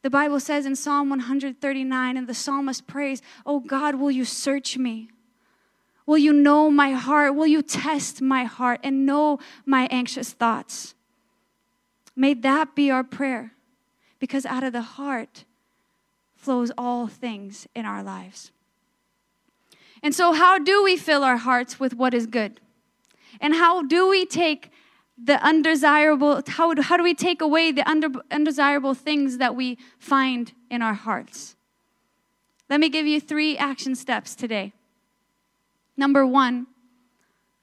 The 0.00 0.08
Bible 0.08 0.40
says 0.40 0.64
in 0.64 0.76
Psalm 0.76 1.10
139, 1.10 2.16
and 2.16 2.26
the 2.26 2.34
psalmist 2.34 2.86
prays, 2.86 3.20
Oh 3.44 3.60
God, 3.60 3.96
will 3.96 4.10
you 4.10 4.24
search 4.24 4.78
me? 4.78 5.10
Will 6.06 6.18
you 6.18 6.32
know 6.32 6.70
my 6.70 6.92
heart? 6.92 7.34
Will 7.34 7.46
you 7.46 7.60
test 7.60 8.22
my 8.22 8.44
heart 8.44 8.80
and 8.82 9.04
know 9.04 9.40
my 9.66 9.88
anxious 9.90 10.32
thoughts? 10.32 10.94
May 12.14 12.32
that 12.32 12.74
be 12.74 12.90
our 12.90 13.04
prayer 13.04 13.52
because 14.26 14.44
out 14.44 14.64
of 14.64 14.72
the 14.72 14.82
heart 14.82 15.44
flows 16.34 16.72
all 16.76 17.06
things 17.06 17.68
in 17.76 17.86
our 17.86 18.02
lives. 18.02 18.50
And 20.02 20.12
so, 20.12 20.32
how 20.32 20.58
do 20.58 20.82
we 20.82 20.96
fill 20.96 21.22
our 21.22 21.36
hearts 21.36 21.78
with 21.78 21.94
what 21.94 22.12
is 22.12 22.26
good? 22.26 22.60
And 23.40 23.54
how 23.54 23.82
do 23.82 24.08
we 24.08 24.26
take 24.26 24.72
the 25.16 25.40
undesirable, 25.46 26.42
how, 26.48 26.74
how 26.82 26.96
do 26.96 27.04
we 27.04 27.14
take 27.14 27.40
away 27.40 27.70
the 27.70 27.88
under, 27.88 28.08
undesirable 28.32 28.94
things 28.94 29.38
that 29.38 29.54
we 29.54 29.78
find 30.00 30.52
in 30.72 30.82
our 30.82 30.94
hearts? 30.94 31.54
Let 32.68 32.80
me 32.80 32.88
give 32.88 33.06
you 33.06 33.20
three 33.20 33.56
action 33.56 33.94
steps 33.94 34.34
today. 34.34 34.72
Number 35.96 36.26
one, 36.26 36.66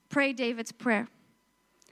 pray 0.08 0.32
David's 0.32 0.72
prayer. 0.72 1.10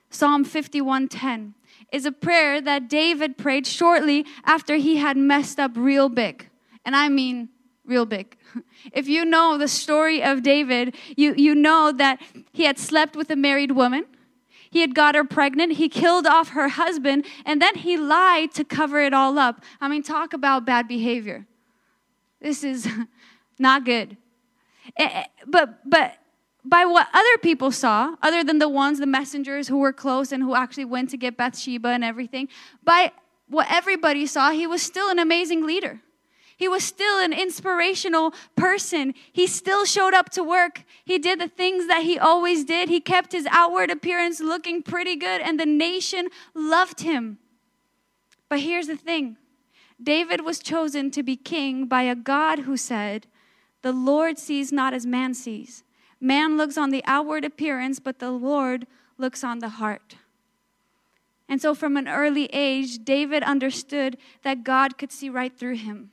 Psalm 0.10 0.46
51:10 0.46 1.56
is 1.91 2.06
a 2.06 2.12
prayer 2.12 2.62
that 2.62 2.89
David 2.89 3.38
prayed 3.38 3.67
shortly 3.67 4.26
after 4.46 4.76
he 4.76 4.98
had 4.98 5.17
messed 5.17 5.60
up 5.60 5.72
real 5.76 6.10
big. 6.10 6.50
And 6.86 6.96
I 6.96 7.10
mean 7.10 7.50
real 7.86 8.06
big. 8.06 8.38
If 8.91 9.08
you 9.08 9.26
know 9.26 9.58
the 9.58 9.67
story 9.67 10.24
of 10.24 10.41
David, 10.41 10.96
you, 11.15 11.34
you 11.36 11.54
know 11.54 11.91
that 11.91 12.20
he 12.52 12.63
had 12.63 12.80
slept 12.80 13.15
with 13.15 13.30
a 13.30 13.36
married 13.36 13.72
woman. 13.72 14.06
He 14.72 14.82
had 14.82 14.96
got 14.96 15.15
her 15.15 15.24
pregnant. 15.24 15.74
He 15.74 15.88
killed 15.88 16.26
off 16.26 16.50
her 16.50 16.70
husband, 16.70 17.26
and 17.46 17.62
then 17.62 17.76
he 17.76 17.96
lied 17.98 18.52
to 18.54 18.63
cover 18.63 19.00
it 19.02 19.13
all 19.13 19.38
up. 19.38 19.63
I 19.80 19.88
mean, 19.88 20.02
talk 20.02 20.34
about 20.34 20.65
bad 20.65 20.88
behavior. 20.88 21.46
This 22.41 22.63
is 22.63 22.88
not 23.60 23.86
good. 23.86 24.17
Eh, 24.98 25.10
eh, 25.12 25.26
but, 25.46 25.80
but 25.86 26.15
by 26.63 26.86
what 26.86 27.08
other 27.13 27.38
people 27.41 27.71
saw, 27.71 28.15
other 28.21 28.43
than 28.43 28.60
the 28.60 28.69
ones, 28.69 29.00
the 29.00 29.08
messengers 29.08 29.67
who 29.67 29.80
were 29.80 29.93
close 29.93 30.32
and 30.32 30.43
who 30.43 30.56
actually 30.56 30.86
went 30.86 31.10
to 31.10 31.17
get 31.17 31.38
Bathsheba 31.38 31.89
and 31.89 32.04
everything, 32.04 32.47
by 32.84 33.12
what 33.47 33.67
everybody 33.69 34.26
saw, 34.26 34.52
he 34.52 34.67
was 34.67 34.82
still 34.82 35.10
an 35.10 35.19
amazing 35.19 35.65
leader. 35.65 36.02
He 36.56 36.67
was 36.67 36.84
still 36.84 37.19
an 37.19 37.34
inspirational 37.34 38.36
person. 38.56 39.15
He 39.32 39.47
still 39.47 39.84
showed 39.84 40.13
up 40.13 40.30
to 40.32 40.43
work. 40.43 40.84
He 41.04 41.17
did 41.17 41.41
the 41.41 41.47
things 41.47 41.88
that 41.88 42.04
he 42.04 42.19
always 42.19 42.63
did. 42.63 42.88
He 42.88 43.00
kept 43.00 43.32
his 43.32 43.47
outward 43.50 43.89
appearance 43.89 44.39
looking 44.39 44.84
pretty 44.84 45.15
good, 45.15 45.41
and 45.41 45.60
the 45.60 45.65
nation 45.65 46.28
loved 46.54 47.02
him. 47.02 47.39
But 48.47 48.60
here's 48.60 48.86
the 48.86 48.95
thing 48.95 49.38
David 50.02 50.41
was 50.41 50.60
chosen 50.60 51.10
to 51.12 51.24
be 51.24 51.36
king 51.36 51.88
by 51.88 52.04
a 52.04 52.13
God 52.15 52.60
who 52.60 52.78
said, 52.78 53.26
The 53.82 53.91
Lord 53.91 54.38
sees 54.38 54.71
not 54.71 54.93
as 54.93 55.06
man 55.06 55.34
sees. 55.34 55.84
Man 56.22 56.56
looks 56.56 56.78
on 56.78 56.92
the 56.92 57.04
outward 57.06 57.44
appearance, 57.44 58.00
but 58.00 58.20
the 58.20 58.30
Lord 58.30 58.86
looks 59.18 59.44
on 59.44 59.60
the 59.60 59.70
heart. 59.70 60.16
And 61.50 61.60
so, 61.60 61.74
from 61.74 61.98
an 61.98 62.08
early 62.08 62.46
age, 62.54 63.04
David 63.04 63.42
understood 63.44 64.18
that 64.44 64.64
God 64.64 65.00
could 65.00 65.12
see 65.12 65.30
right 65.30 65.52
through 65.52 65.76
him. 65.78 66.12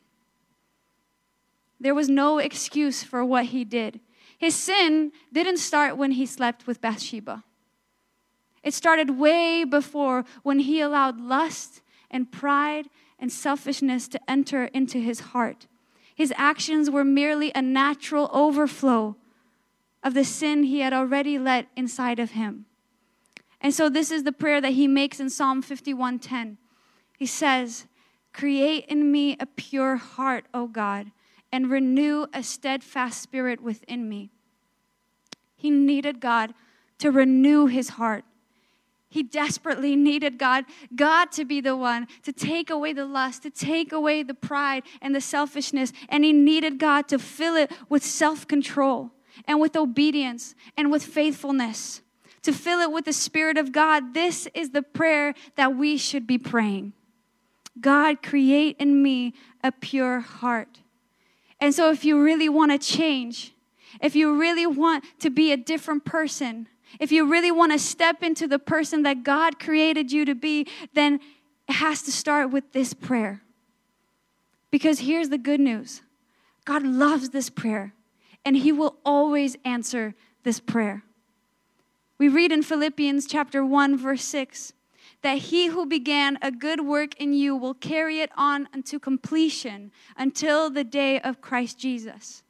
There 1.79 1.95
was 1.95 2.09
no 2.09 2.39
excuse 2.39 3.05
for 3.05 3.25
what 3.25 3.47
he 3.47 3.65
did. 3.65 4.01
His 4.37 4.55
sin 4.55 5.13
didn't 5.33 5.59
start 5.59 5.97
when 5.97 6.13
he 6.13 6.27
slept 6.27 6.67
with 6.67 6.81
Bathsheba. 6.81 7.45
It 8.63 8.75
started 8.75 9.19
way 9.19 9.63
before 9.63 10.25
when 10.43 10.61
he 10.61 10.81
allowed 10.81 11.21
lust 11.21 11.83
and 12.11 12.33
pride 12.33 12.87
and 13.19 13.31
selfishness 13.31 14.09
to 14.09 14.31
enter 14.31 14.65
into 14.67 14.99
his 14.99 15.21
heart. 15.21 15.67
His 16.15 16.33
actions 16.37 16.91
were 16.91 17.05
merely 17.05 17.53
a 17.55 17.63
natural 17.63 18.29
overflow 18.33 19.17
of 20.03 20.15
the 20.15 20.25
sin 20.25 20.63
he 20.65 20.81
had 20.81 20.93
already 20.93 21.39
let 21.39 21.69
inside 21.77 22.19
of 22.19 22.33
him. 22.33 22.67
And 23.61 23.75
so 23.75 23.89
this 23.89 24.11
is 24.11 24.23
the 24.23 24.33
prayer 24.33 24.61
that 24.61 24.75
he 24.75 24.87
makes 24.87 25.19
in 25.19 25.31
Psalm 25.31 25.63
51:10. 25.63 26.59
He 27.19 27.27
says, 27.27 27.87
"Create 28.33 28.85
in 28.87 29.11
me 29.11 29.37
a 29.41 29.47
pure 29.47 29.97
heart, 29.97 30.47
O 30.55 30.69
God, 30.69 31.11
and 31.51 31.71
renew 31.71 32.27
a 32.33 32.43
steadfast 32.43 33.21
spirit 33.21 33.61
within 33.61 34.09
me." 34.09 34.31
He 35.57 35.71
needed 35.71 36.21
God 36.21 36.55
to 36.99 37.11
renew 37.11 37.67
his 37.67 37.91
heart. 37.91 38.25
He 39.11 39.23
desperately 39.23 39.97
needed 39.97 40.39
God, 40.39 40.67
God 40.95 41.33
to 41.33 41.45
be 41.45 41.61
the 41.61 41.77
one 41.77 42.07
to 42.23 42.33
take 42.33 42.71
away 42.71 42.93
the 42.93 43.07
lust, 43.07 43.43
to 43.43 43.51
take 43.51 43.91
away 43.91 44.23
the 44.23 44.35
pride 44.35 44.85
and 45.01 45.15
the 45.15 45.21
selfishness, 45.21 45.93
and 46.09 46.25
he 46.25 46.33
needed 46.33 46.79
God 46.79 47.09
to 47.09 47.19
fill 47.19 47.57
it 47.57 47.73
with 47.89 48.05
self-control 48.05 49.13
and 49.47 49.61
with 49.61 49.77
obedience 49.77 50.55
and 50.77 50.91
with 50.91 51.03
faithfulness, 51.03 52.03
to 52.43 52.53
fill 52.53 52.81
it 52.81 52.93
with 52.93 53.05
the 53.05 53.13
Spirit 53.13 53.59
of 53.59 53.73
God. 53.73 54.15
This 54.15 54.49
is 54.55 54.71
the 54.71 54.83
prayer 54.83 55.35
that 55.57 55.77
we 55.77 55.97
should 55.97 56.27
be 56.27 56.39
praying 56.39 56.93
God, 57.81 58.23
create 58.23 58.77
in 58.79 59.03
me 59.03 59.35
a 59.63 59.71
pure 59.71 60.21
heart. 60.21 60.81
And 61.61 61.75
so, 61.75 61.91
if 61.91 62.05
you 62.05 62.23
really 62.23 62.49
want 62.49 62.73
to 62.73 62.79
change, 62.79 63.53
if 64.01 64.15
you 64.15 64.39
really 64.39 64.67
want 64.67 65.05
to 65.21 65.31
be 65.31 65.53
a 65.53 65.57
different 65.57 66.05
person, 66.05 66.69
if 66.99 67.13
you 67.13 67.27
really 67.27 67.51
want 67.51 67.73
to 67.73 67.79
step 67.79 68.23
into 68.23 68.47
the 68.47 68.59
person 68.59 69.03
that 69.03 69.23
God 69.23 69.59
created 69.59 70.13
you 70.13 70.25
to 70.25 70.35
be, 70.35 70.67
then 70.95 71.21
it 71.69 71.75
has 71.75 72.03
to 72.03 72.13
start 72.13 72.51
with 72.51 72.73
this 72.73 72.95
prayer. 72.95 73.43
Because 74.71 75.01
here's 75.01 75.29
the 75.29 75.39
good 75.39 75.61
news 75.61 76.03
God 76.65 76.83
loves 76.83 77.31
this 77.31 77.51
prayer 77.51 77.93
and 78.45 78.57
he 78.57 78.73
will 78.73 78.97
always 79.05 79.57
answer 79.65 80.15
this 80.43 80.61
prayer. 80.61 81.03
We 82.19 82.29
read 82.29 82.51
in 82.51 82.63
Philippians 82.63 83.27
chapter 83.27 83.65
1 83.65 83.97
verse 83.97 84.25
6 84.25 84.73
that 85.23 85.39
he 85.39 85.67
who 85.67 85.87
began 85.87 86.39
a 86.43 86.51
good 86.51 86.81
work 86.81 87.15
in 87.21 87.33
you 87.33 87.57
will 87.57 87.75
carry 87.75 88.21
it 88.21 88.31
on 88.37 88.69
unto 88.73 88.99
completion 88.99 89.91
until 90.17 90.71
the 90.71 90.85
day 90.85 91.21
of 91.21 91.41
Christ 91.41 91.79
Jesus. 91.79 92.43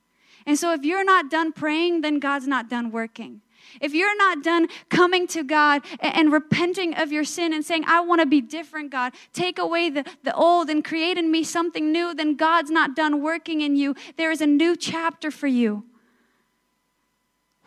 And 0.46 0.58
so 0.58 0.72
if 0.72 0.84
you're 0.84 1.04
not 1.04 1.30
done 1.30 1.52
praying, 1.52 2.00
then 2.00 2.18
God's 2.18 2.46
not 2.46 2.68
done 2.68 2.90
working. 2.90 3.42
If 3.80 3.94
you're 3.94 4.16
not 4.16 4.42
done 4.42 4.68
coming 4.88 5.26
to 5.28 5.42
God 5.42 5.82
and, 6.00 6.16
and 6.16 6.32
repenting 6.32 6.94
of 6.94 7.12
your 7.12 7.24
sin 7.24 7.52
and 7.52 7.64
saying, 7.64 7.84
I 7.86 8.00
want 8.00 8.20
to 8.20 8.26
be 8.26 8.40
different, 8.40 8.90
God, 8.90 9.12
take 9.32 9.58
away 9.58 9.90
the, 9.90 10.04
the 10.22 10.34
old 10.34 10.70
and 10.70 10.84
create 10.84 11.18
in 11.18 11.30
me 11.30 11.44
something 11.44 11.92
new, 11.92 12.14
then 12.14 12.36
God's 12.36 12.70
not 12.70 12.96
done 12.96 13.22
working 13.22 13.60
in 13.60 13.76
you. 13.76 13.94
There 14.16 14.30
is 14.30 14.40
a 14.40 14.46
new 14.46 14.76
chapter 14.76 15.30
for 15.30 15.46
you. 15.46 15.84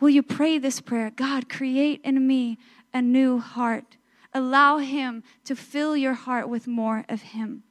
Will 0.00 0.10
you 0.10 0.22
pray 0.22 0.58
this 0.58 0.80
prayer? 0.80 1.10
God, 1.10 1.48
create 1.48 2.00
in 2.02 2.26
me 2.26 2.58
a 2.92 3.00
new 3.00 3.38
heart. 3.38 3.96
Allow 4.34 4.78
Him 4.78 5.22
to 5.44 5.54
fill 5.54 5.96
your 5.96 6.14
heart 6.14 6.48
with 6.48 6.66
more 6.66 7.04
of 7.08 7.22
Him. 7.22 7.62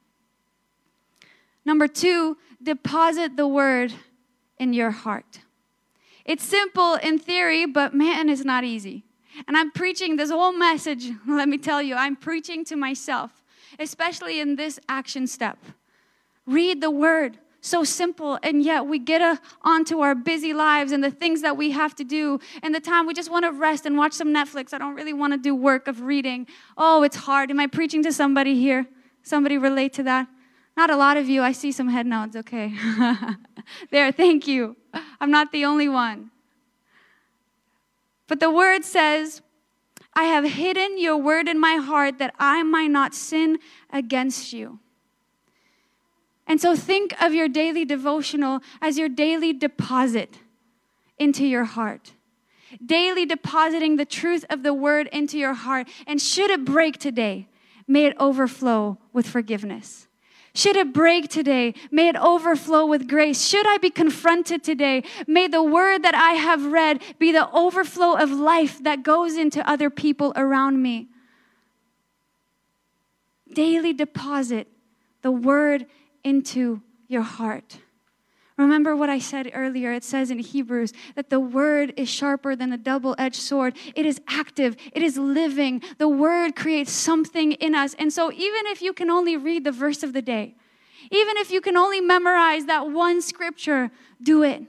Number 1.66 1.88
two, 1.88 2.38
deposit 2.62 3.36
the 3.36 3.48
word 3.48 3.94
in 4.58 4.74
your 4.74 4.92
heart. 4.92 5.42
It's 6.26 6.44
simple 6.44 6.96
in 6.96 7.20
theory, 7.20 7.66
but 7.66 7.94
man, 7.94 8.30
it's 8.30 8.46
not 8.46 8.64
easy. 8.64 9.04
And 9.48 9.58
I'm 9.58 9.72
preaching 9.72 10.18
this 10.18 10.30
whole 10.30 10.54
message, 10.54 11.10
let 11.28 11.48
me 11.48 11.58
tell 11.58 11.82
you, 11.82 11.96
I'm 11.96 12.16
preaching 12.16 12.66
to 12.66 12.76
myself, 12.76 13.44
especially 13.80 14.40
in 14.40 14.56
this 14.56 14.80
action 14.90 15.28
step. 15.28 15.58
Read 16.46 16.82
the 16.82 16.92
word. 16.92 17.38
So 17.64 17.84
simple, 17.84 18.40
and 18.42 18.64
yet 18.64 18.88
we 18.88 18.98
get 18.98 19.22
a, 19.22 19.40
onto 19.62 20.00
our 20.00 20.16
busy 20.16 20.52
lives 20.52 20.92
and 20.92 21.04
the 21.04 21.12
things 21.12 21.44
that 21.44 21.56
we 21.58 21.70
have 21.70 21.94
to 21.98 22.04
do, 22.04 22.40
and 22.64 22.74
the 22.74 22.80
time 22.80 23.06
we 23.06 23.14
just 23.14 23.30
want 23.30 23.46
to 23.46 23.52
rest 23.52 23.86
and 23.86 23.96
watch 23.96 24.14
some 24.14 24.30
Netflix. 24.30 24.74
I 24.74 24.80
don't 24.80 24.96
really 24.96 25.14
want 25.14 25.34
to 25.34 25.38
do 25.38 25.54
work 25.54 25.88
of 25.88 26.02
reading. 26.02 26.48
Oh, 26.76 27.04
it's 27.04 27.18
hard. 27.18 27.52
Am 27.52 27.60
I 27.60 27.68
preaching 27.68 28.02
to 28.02 28.12
somebody 28.12 28.56
here? 28.56 28.88
Somebody 29.22 29.60
relate 29.60 29.94
to 29.94 30.04
that? 30.04 30.28
Not 30.78 30.90
a 30.90 30.96
lot 30.96 31.18
of 31.18 31.28
you. 31.28 31.42
I 31.42 31.52
see 31.52 31.72
some 31.72 31.90
head 31.90 32.06
nods. 32.06 32.36
Okay. 32.36 32.74
there, 33.92 34.12
thank 34.12 34.48
you. 34.48 34.76
I'm 35.20 35.32
not 35.32 35.52
the 35.52 35.66
only 35.66 35.90
one. 35.90 36.32
But 38.28 38.40
the 38.40 38.50
word 38.50 38.86
says, 38.86 39.42
I 40.14 40.24
have 40.24 40.44
hidden 40.46 40.98
your 40.98 41.18
word 41.18 41.48
in 41.48 41.60
my 41.60 41.76
heart 41.76 42.18
that 42.20 42.34
I 42.40 42.64
might 42.64 42.92
not 42.92 43.14
sin 43.14 43.60
against 43.92 44.54
you. 44.54 44.80
And 46.48 46.60
so 46.60 46.76
think 46.76 47.14
of 47.22 47.34
your 47.34 47.48
daily 47.48 47.86
devotional 47.86 48.60
as 48.82 48.98
your 48.98 49.08
daily 49.08 49.54
deposit 49.54 50.40
into 51.18 51.46
your 51.46 51.64
heart. 51.64 52.14
Daily 52.86 53.26
depositing 53.26 53.98
the 53.98 54.06
truth 54.06 54.46
of 54.50 54.64
the 54.64 54.74
word 54.74 55.08
into 55.14 55.38
your 55.38 55.54
heart. 55.54 55.88
And 56.08 56.22
should 56.22 56.50
it 56.50 56.66
break 56.66 56.98
today, 56.98 57.48
may 57.88 58.06
it 58.06 58.16
overflow 58.20 58.98
with 59.14 59.28
forgiveness. 59.28 60.08
Should 60.54 60.76
it 60.76 60.94
break 60.94 61.30
today, 61.30 61.74
may 61.92 62.10
it 62.10 62.18
overflow 62.18 62.86
with 62.86 63.08
grace. 63.08 63.46
Should 63.46 63.66
I 63.68 63.78
be 63.78 63.90
confronted 63.90 64.64
today, 64.64 65.04
may 65.26 65.48
the 65.48 65.64
word 65.64 66.04
that 66.04 66.14
I 66.14 66.34
have 66.34 66.66
read 66.66 67.02
be 67.20 67.32
the 67.32 67.50
overflow 67.52 68.16
of 68.16 68.32
life 68.32 68.84
that 68.84 69.04
goes 69.04 69.38
into 69.38 69.68
other 69.70 69.90
people 69.90 70.34
around 70.36 70.82
me. 70.82 71.08
Daily 73.54 73.94
deposit 73.94 74.68
the 75.22 75.32
word 75.32 75.86
into 76.24 76.82
your 77.08 77.22
heart. 77.22 77.78
Remember 78.62 78.96
what 78.96 79.10
I 79.10 79.18
said 79.18 79.50
earlier. 79.56 79.92
It 79.92 80.04
says 80.04 80.30
in 80.30 80.38
Hebrews 80.38 80.94
that 81.16 81.32
the 81.32 81.40
word 81.40 81.94
is 81.98 82.08
sharper 82.08 82.56
than 82.56 82.72
a 82.72 82.78
double 82.78 83.16
edged 83.18 83.42
sword. 83.42 83.76
It 83.96 84.06
is 84.06 84.22
active, 84.28 84.78
it 84.94 85.02
is 85.02 85.18
living. 85.18 85.82
The 85.98 86.08
word 86.08 86.56
creates 86.56 86.92
something 86.92 87.54
in 87.54 87.74
us. 87.74 87.96
And 87.96 88.14
so, 88.14 88.32
even 88.32 88.68
if 88.68 88.82
you 88.84 88.94
can 88.94 89.10
only 89.10 89.36
read 89.36 89.64
the 89.64 89.72
verse 89.72 90.04
of 90.04 90.14
the 90.14 90.22
day, 90.22 90.54
even 91.10 91.38
if 91.38 91.50
you 91.50 91.60
can 91.60 91.76
only 91.76 92.02
memorize 92.02 92.66
that 92.66 92.92
one 92.92 93.24
scripture, 93.24 93.90
do 94.22 94.44
it. 94.44 94.68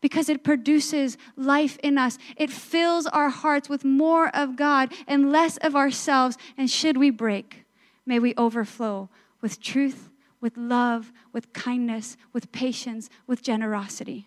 because 0.00 0.28
it 0.28 0.42
produces 0.42 1.16
life 1.36 1.78
in 1.82 1.98
us. 1.98 2.18
It 2.36 2.50
fills 2.50 3.06
our 3.06 3.28
hearts 3.28 3.68
with 3.68 3.84
more 3.84 4.34
of 4.34 4.56
God 4.56 4.92
and 5.06 5.30
less 5.30 5.56
of 5.58 5.76
ourselves. 5.76 6.36
And 6.56 6.70
should 6.70 6.96
we 6.96 7.10
break, 7.10 7.64
may 8.06 8.18
we 8.18 8.34
overflow 8.36 9.08
with 9.40 9.60
truth, 9.60 10.09
with 10.40 10.56
love, 10.56 11.12
with 11.32 11.52
kindness, 11.52 12.16
with 12.32 12.50
patience, 12.52 13.10
with 13.26 13.42
generosity. 13.42 14.26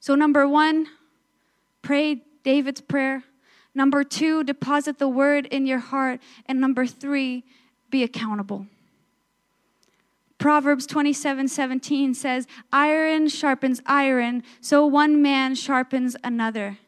So, 0.00 0.14
number 0.14 0.48
one, 0.48 0.88
pray 1.82 2.22
David's 2.42 2.80
prayer. 2.80 3.22
Number 3.74 4.04
two, 4.04 4.44
deposit 4.44 4.98
the 4.98 5.08
word 5.08 5.46
in 5.46 5.66
your 5.66 5.78
heart. 5.78 6.20
And 6.46 6.60
number 6.60 6.86
three, 6.86 7.44
be 7.90 8.02
accountable. 8.02 8.66
Proverbs 10.38 10.86
27 10.86 11.46
17 11.46 12.14
says, 12.14 12.48
Iron 12.72 13.28
sharpens 13.28 13.80
iron, 13.86 14.42
so 14.60 14.84
one 14.84 15.22
man 15.22 15.54
sharpens 15.54 16.16
another. 16.24 16.78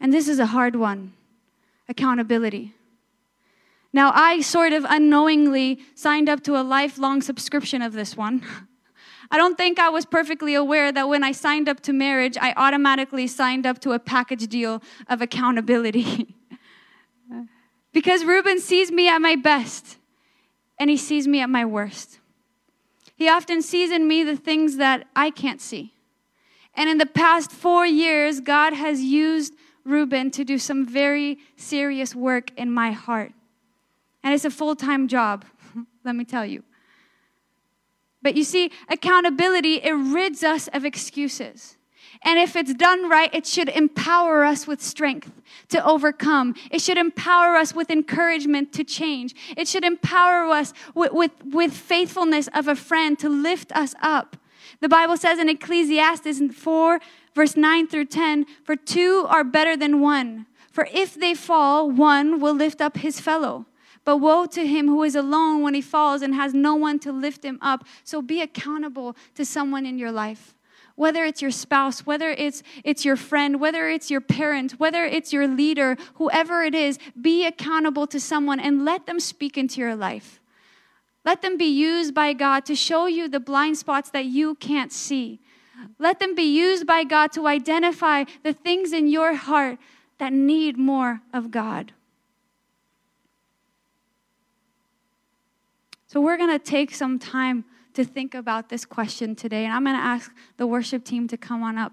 And 0.00 0.12
this 0.12 0.26
is 0.26 0.40
a 0.40 0.46
hard 0.46 0.74
one 0.74 1.12
accountability. 1.88 2.74
Now, 3.94 4.10
I 4.12 4.40
sort 4.40 4.72
of 4.72 4.84
unknowingly 4.88 5.78
signed 5.94 6.28
up 6.28 6.42
to 6.42 6.60
a 6.60 6.62
lifelong 6.62 7.22
subscription 7.22 7.80
of 7.80 7.92
this 7.92 8.16
one. 8.16 8.42
I 9.30 9.38
don't 9.38 9.56
think 9.56 9.78
I 9.78 9.88
was 9.88 10.04
perfectly 10.04 10.54
aware 10.54 10.90
that 10.90 11.08
when 11.08 11.22
I 11.22 11.30
signed 11.30 11.68
up 11.68 11.78
to 11.82 11.92
marriage, 11.92 12.36
I 12.40 12.54
automatically 12.56 13.28
signed 13.28 13.66
up 13.66 13.78
to 13.82 13.92
a 13.92 14.00
package 14.00 14.48
deal 14.48 14.82
of 15.06 15.22
accountability. 15.22 16.34
because 17.92 18.24
Ruben 18.24 18.60
sees 18.60 18.90
me 18.90 19.08
at 19.08 19.20
my 19.20 19.36
best 19.36 19.98
and 20.76 20.90
he 20.90 20.96
sees 20.96 21.28
me 21.28 21.40
at 21.40 21.48
my 21.48 21.64
worst. 21.64 22.18
He 23.14 23.28
often 23.28 23.62
sees 23.62 23.92
in 23.92 24.08
me 24.08 24.24
the 24.24 24.36
things 24.36 24.76
that 24.76 25.06
I 25.14 25.30
can't 25.30 25.60
see. 25.60 25.94
And 26.74 26.90
in 26.90 26.98
the 26.98 27.06
past 27.06 27.52
four 27.52 27.86
years, 27.86 28.40
God 28.40 28.72
has 28.72 29.02
used 29.02 29.54
Ruben 29.84 30.32
to 30.32 30.44
do 30.44 30.58
some 30.58 30.84
very 30.84 31.38
serious 31.56 32.12
work 32.12 32.50
in 32.56 32.72
my 32.72 32.90
heart. 32.90 33.32
And 34.24 34.32
it's 34.32 34.46
a 34.46 34.50
full 34.50 34.74
time 34.74 35.06
job, 35.06 35.44
let 36.04 36.16
me 36.16 36.24
tell 36.24 36.44
you. 36.44 36.64
But 38.22 38.36
you 38.36 38.42
see, 38.42 38.72
accountability, 38.88 39.74
it 39.74 39.92
rids 39.92 40.42
us 40.42 40.66
of 40.68 40.86
excuses. 40.86 41.76
And 42.22 42.38
if 42.38 42.56
it's 42.56 42.72
done 42.72 43.10
right, 43.10 43.32
it 43.34 43.44
should 43.46 43.68
empower 43.68 44.44
us 44.44 44.66
with 44.66 44.80
strength 44.80 45.30
to 45.68 45.84
overcome. 45.84 46.54
It 46.70 46.80
should 46.80 46.96
empower 46.96 47.56
us 47.56 47.74
with 47.74 47.90
encouragement 47.90 48.72
to 48.72 48.84
change. 48.84 49.34
It 49.58 49.68
should 49.68 49.84
empower 49.84 50.48
us 50.48 50.72
with, 50.94 51.12
with, 51.12 51.32
with 51.44 51.74
faithfulness 51.74 52.48
of 52.54 52.66
a 52.66 52.74
friend 52.74 53.18
to 53.18 53.28
lift 53.28 53.72
us 53.72 53.94
up. 54.00 54.38
The 54.80 54.88
Bible 54.88 55.18
says 55.18 55.38
in 55.38 55.50
Ecclesiastes 55.50 56.40
4, 56.54 57.00
verse 57.34 57.56
9 57.58 57.88
through 57.88 58.06
10, 58.06 58.46
for 58.64 58.74
two 58.74 59.26
are 59.28 59.44
better 59.44 59.76
than 59.76 60.00
one. 60.00 60.46
For 60.72 60.88
if 60.92 61.14
they 61.14 61.34
fall, 61.34 61.90
one 61.90 62.40
will 62.40 62.54
lift 62.54 62.80
up 62.80 62.96
his 62.96 63.20
fellow. 63.20 63.66
But 64.04 64.18
woe 64.18 64.46
to 64.46 64.66
him 64.66 64.88
who 64.88 65.02
is 65.02 65.14
alone 65.14 65.62
when 65.62 65.74
he 65.74 65.80
falls 65.80 66.22
and 66.22 66.34
has 66.34 66.52
no 66.52 66.74
one 66.74 66.98
to 67.00 67.12
lift 67.12 67.44
him 67.44 67.58
up. 67.62 67.84
So 68.02 68.20
be 68.20 68.42
accountable 68.42 69.16
to 69.34 69.44
someone 69.44 69.86
in 69.86 69.98
your 69.98 70.12
life 70.12 70.54
whether 70.96 71.24
it's 71.24 71.42
your 71.42 71.50
spouse, 71.50 72.06
whether 72.06 72.30
it's, 72.30 72.62
it's 72.84 73.04
your 73.04 73.16
friend, 73.16 73.60
whether 73.60 73.88
it's 73.88 74.10
your 74.10 74.20
parent, 74.20 74.72
whether 74.72 75.04
it's 75.04 75.32
your 75.32 75.48
leader, 75.48 75.96
whoever 76.14 76.62
it 76.62 76.74
is, 76.74 76.98
be 77.20 77.46
accountable 77.46 78.06
to 78.06 78.20
someone 78.20 78.60
and 78.60 78.84
let 78.84 79.06
them 79.06 79.18
speak 79.18 79.58
into 79.58 79.80
your 79.80 79.96
life. 79.96 80.40
Let 81.24 81.42
them 81.42 81.56
be 81.56 81.64
used 81.64 82.14
by 82.14 82.32
God 82.32 82.64
to 82.66 82.74
show 82.74 83.06
you 83.06 83.28
the 83.28 83.40
blind 83.40 83.78
spots 83.78 84.10
that 84.10 84.26
you 84.26 84.54
can't 84.56 84.92
see. 84.92 85.40
Let 85.98 86.20
them 86.20 86.34
be 86.34 86.42
used 86.42 86.86
by 86.86 87.04
God 87.04 87.32
to 87.32 87.46
identify 87.46 88.24
the 88.42 88.52
things 88.52 88.92
in 88.92 89.08
your 89.08 89.34
heart 89.34 89.78
that 90.18 90.32
need 90.32 90.78
more 90.78 91.22
of 91.32 91.50
God. 91.50 91.92
So, 96.14 96.20
we're 96.20 96.36
going 96.36 96.56
to 96.56 96.64
take 96.64 96.94
some 96.94 97.18
time 97.18 97.64
to 97.94 98.04
think 98.04 98.36
about 98.36 98.68
this 98.68 98.84
question 98.84 99.34
today. 99.34 99.64
And 99.64 99.74
I'm 99.74 99.82
going 99.82 99.96
to 99.96 100.00
ask 100.00 100.30
the 100.58 100.64
worship 100.64 101.04
team 101.04 101.26
to 101.26 101.36
come 101.36 101.60
on 101.64 101.76
up. 101.76 101.92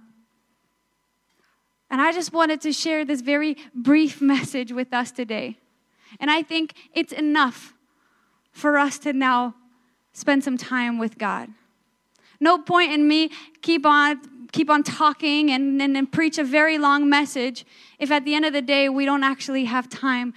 And 1.89 1.99
I 1.99 2.11
just 2.11 2.31
wanted 2.31 2.61
to 2.61 2.71
share 2.71 3.03
this 3.03 3.21
very 3.21 3.57
brief 3.73 4.21
message 4.21 4.71
with 4.71 4.93
us 4.93 5.09
today. 5.09 5.57
And 6.19 6.29
I 6.29 6.43
think 6.43 6.75
it's 6.93 7.11
enough 7.11 7.73
for 8.51 8.77
us 8.77 8.99
to 8.99 9.11
now 9.11 9.55
spend 10.13 10.43
some 10.43 10.55
time 10.55 10.99
with 10.99 11.17
God. 11.17 11.49
No 12.39 12.59
point 12.59 12.91
in 12.91 13.07
me 13.07 13.31
keep 13.63 13.87
on 13.87 14.21
keep 14.51 14.69
on 14.69 14.83
talking 14.83 15.49
and, 15.49 15.81
and, 15.81 16.11
preach 16.11 16.37
a 16.37 16.43
very 16.43 16.77
long 16.77 17.09
message 17.09 17.65
if 17.97 18.11
at 18.11 18.23
the 18.23 18.35
end 18.35 18.45
of 18.45 18.53
the 18.53 18.61
day 18.61 18.87
we 18.87 19.03
don't 19.03 19.23
actually 19.23 19.65
have 19.65 19.89
time 19.89 20.31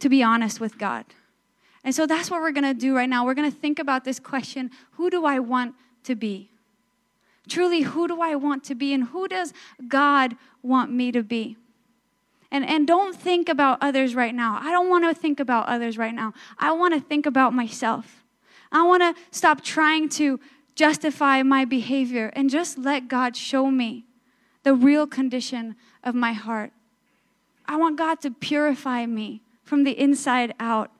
to 0.00 0.10
be 0.10 0.22
honest 0.22 0.60
with 0.60 0.76
God. 0.76 1.06
And 1.84 1.94
so 1.94 2.06
that's 2.06 2.30
what 2.30 2.40
we're 2.40 2.52
going 2.52 2.64
to 2.64 2.74
do 2.74 2.94
right 2.94 3.08
now. 3.08 3.24
We're 3.24 3.34
going 3.34 3.50
to 3.50 3.56
think 3.56 3.78
about 3.78 4.04
this 4.04 4.20
question 4.20 4.70
who 4.92 5.10
do 5.10 5.24
I 5.24 5.38
want 5.38 5.74
to 6.04 6.14
be? 6.14 6.50
Truly, 7.48 7.82
who 7.82 8.06
do 8.06 8.20
I 8.20 8.36
want 8.36 8.62
to 8.64 8.74
be? 8.74 8.92
And 8.92 9.04
who 9.04 9.26
does 9.26 9.52
God 9.88 10.36
want 10.62 10.92
me 10.92 11.10
to 11.10 11.22
be? 11.22 11.56
And, 12.52 12.64
and 12.64 12.86
don't 12.86 13.16
think 13.16 13.48
about 13.48 13.78
others 13.80 14.14
right 14.14 14.34
now. 14.34 14.58
I 14.62 14.70
don't 14.70 14.88
want 14.88 15.04
to 15.04 15.18
think 15.18 15.40
about 15.40 15.66
others 15.66 15.98
right 15.98 16.14
now. 16.14 16.34
I 16.58 16.72
want 16.72 16.94
to 16.94 17.00
think 17.00 17.26
about 17.26 17.52
myself. 17.54 18.22
I 18.70 18.82
want 18.82 19.02
to 19.02 19.20
stop 19.30 19.62
trying 19.62 20.08
to 20.10 20.38
justify 20.74 21.42
my 21.42 21.64
behavior 21.64 22.30
and 22.34 22.48
just 22.48 22.78
let 22.78 23.08
God 23.08 23.36
show 23.36 23.70
me 23.70 24.04
the 24.62 24.74
real 24.74 25.06
condition 25.06 25.76
of 26.04 26.14
my 26.14 26.32
heart. 26.32 26.72
I 27.66 27.76
want 27.76 27.96
God 27.96 28.20
to 28.20 28.30
purify 28.30 29.06
me 29.06 29.42
from 29.64 29.84
the 29.84 29.98
inside 29.98 30.54
out. 30.60 30.90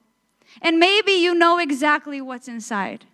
And 0.60 0.78
maybe 0.78 1.12
you 1.12 1.34
know 1.34 1.58
exactly 1.58 2.20
what's 2.20 2.48
inside. 2.48 3.06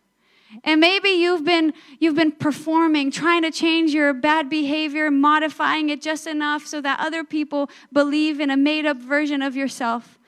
And 0.65 0.81
maybe 0.81 1.11
you've 1.11 1.45
been 1.45 1.75
you've 1.99 2.15
been 2.15 2.33
performing, 2.33 3.11
trying 3.11 3.43
to 3.43 3.51
change 3.51 3.93
your 3.93 4.15
bad 4.15 4.49
behavior, 4.49 5.11
modifying 5.11 5.91
it 5.91 6.01
just 6.01 6.27
enough 6.27 6.67
so 6.67 6.81
that 6.81 7.01
other 7.01 7.23
people 7.23 7.69
believe 7.93 8.41
in 8.41 8.51
a 8.51 8.57
made-up 8.57 8.97
version 8.97 9.43
of 9.43 9.57
yourself. 9.57 10.19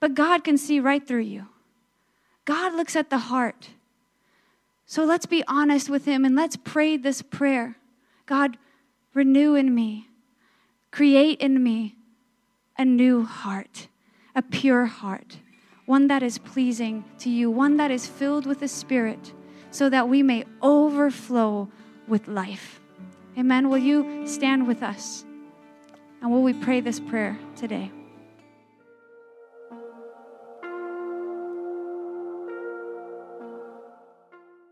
But 0.00 0.14
God 0.14 0.44
can 0.44 0.58
see 0.58 0.80
right 0.80 1.04
through 1.04 1.22
you. 1.22 1.46
God 2.44 2.74
looks 2.74 2.94
at 2.94 3.10
the 3.10 3.18
heart. 3.18 3.70
So 4.84 5.04
let's 5.04 5.26
be 5.26 5.42
honest 5.48 5.90
with 5.90 6.04
him 6.04 6.24
and 6.24 6.36
let's 6.36 6.56
pray 6.56 6.96
this 6.96 7.22
prayer. 7.22 7.76
God, 8.26 8.58
renew 9.14 9.54
in 9.54 9.74
me. 9.74 10.08
Create 10.90 11.40
in 11.40 11.62
me 11.62 11.96
a 12.76 12.84
new 12.84 13.24
heart, 13.24 13.88
a 14.34 14.42
pure 14.42 14.86
heart 14.86 15.38
one 15.88 16.06
that 16.08 16.22
is 16.22 16.36
pleasing 16.36 17.02
to 17.18 17.30
you, 17.30 17.50
one 17.50 17.78
that 17.78 17.90
is 17.90 18.06
filled 18.06 18.44
with 18.44 18.60
the 18.60 18.68
Spirit, 18.68 19.32
so 19.70 19.88
that 19.88 20.06
we 20.06 20.22
may 20.22 20.44
overflow 20.60 21.66
with 22.06 22.28
life. 22.28 22.78
Amen. 23.38 23.70
Will 23.70 23.78
you 23.78 24.26
stand 24.26 24.66
with 24.66 24.82
us? 24.82 25.24
And 26.20 26.30
will 26.30 26.42
we 26.42 26.52
pray 26.52 26.80
this 26.80 27.00
prayer 27.00 27.38
today? 27.56 27.90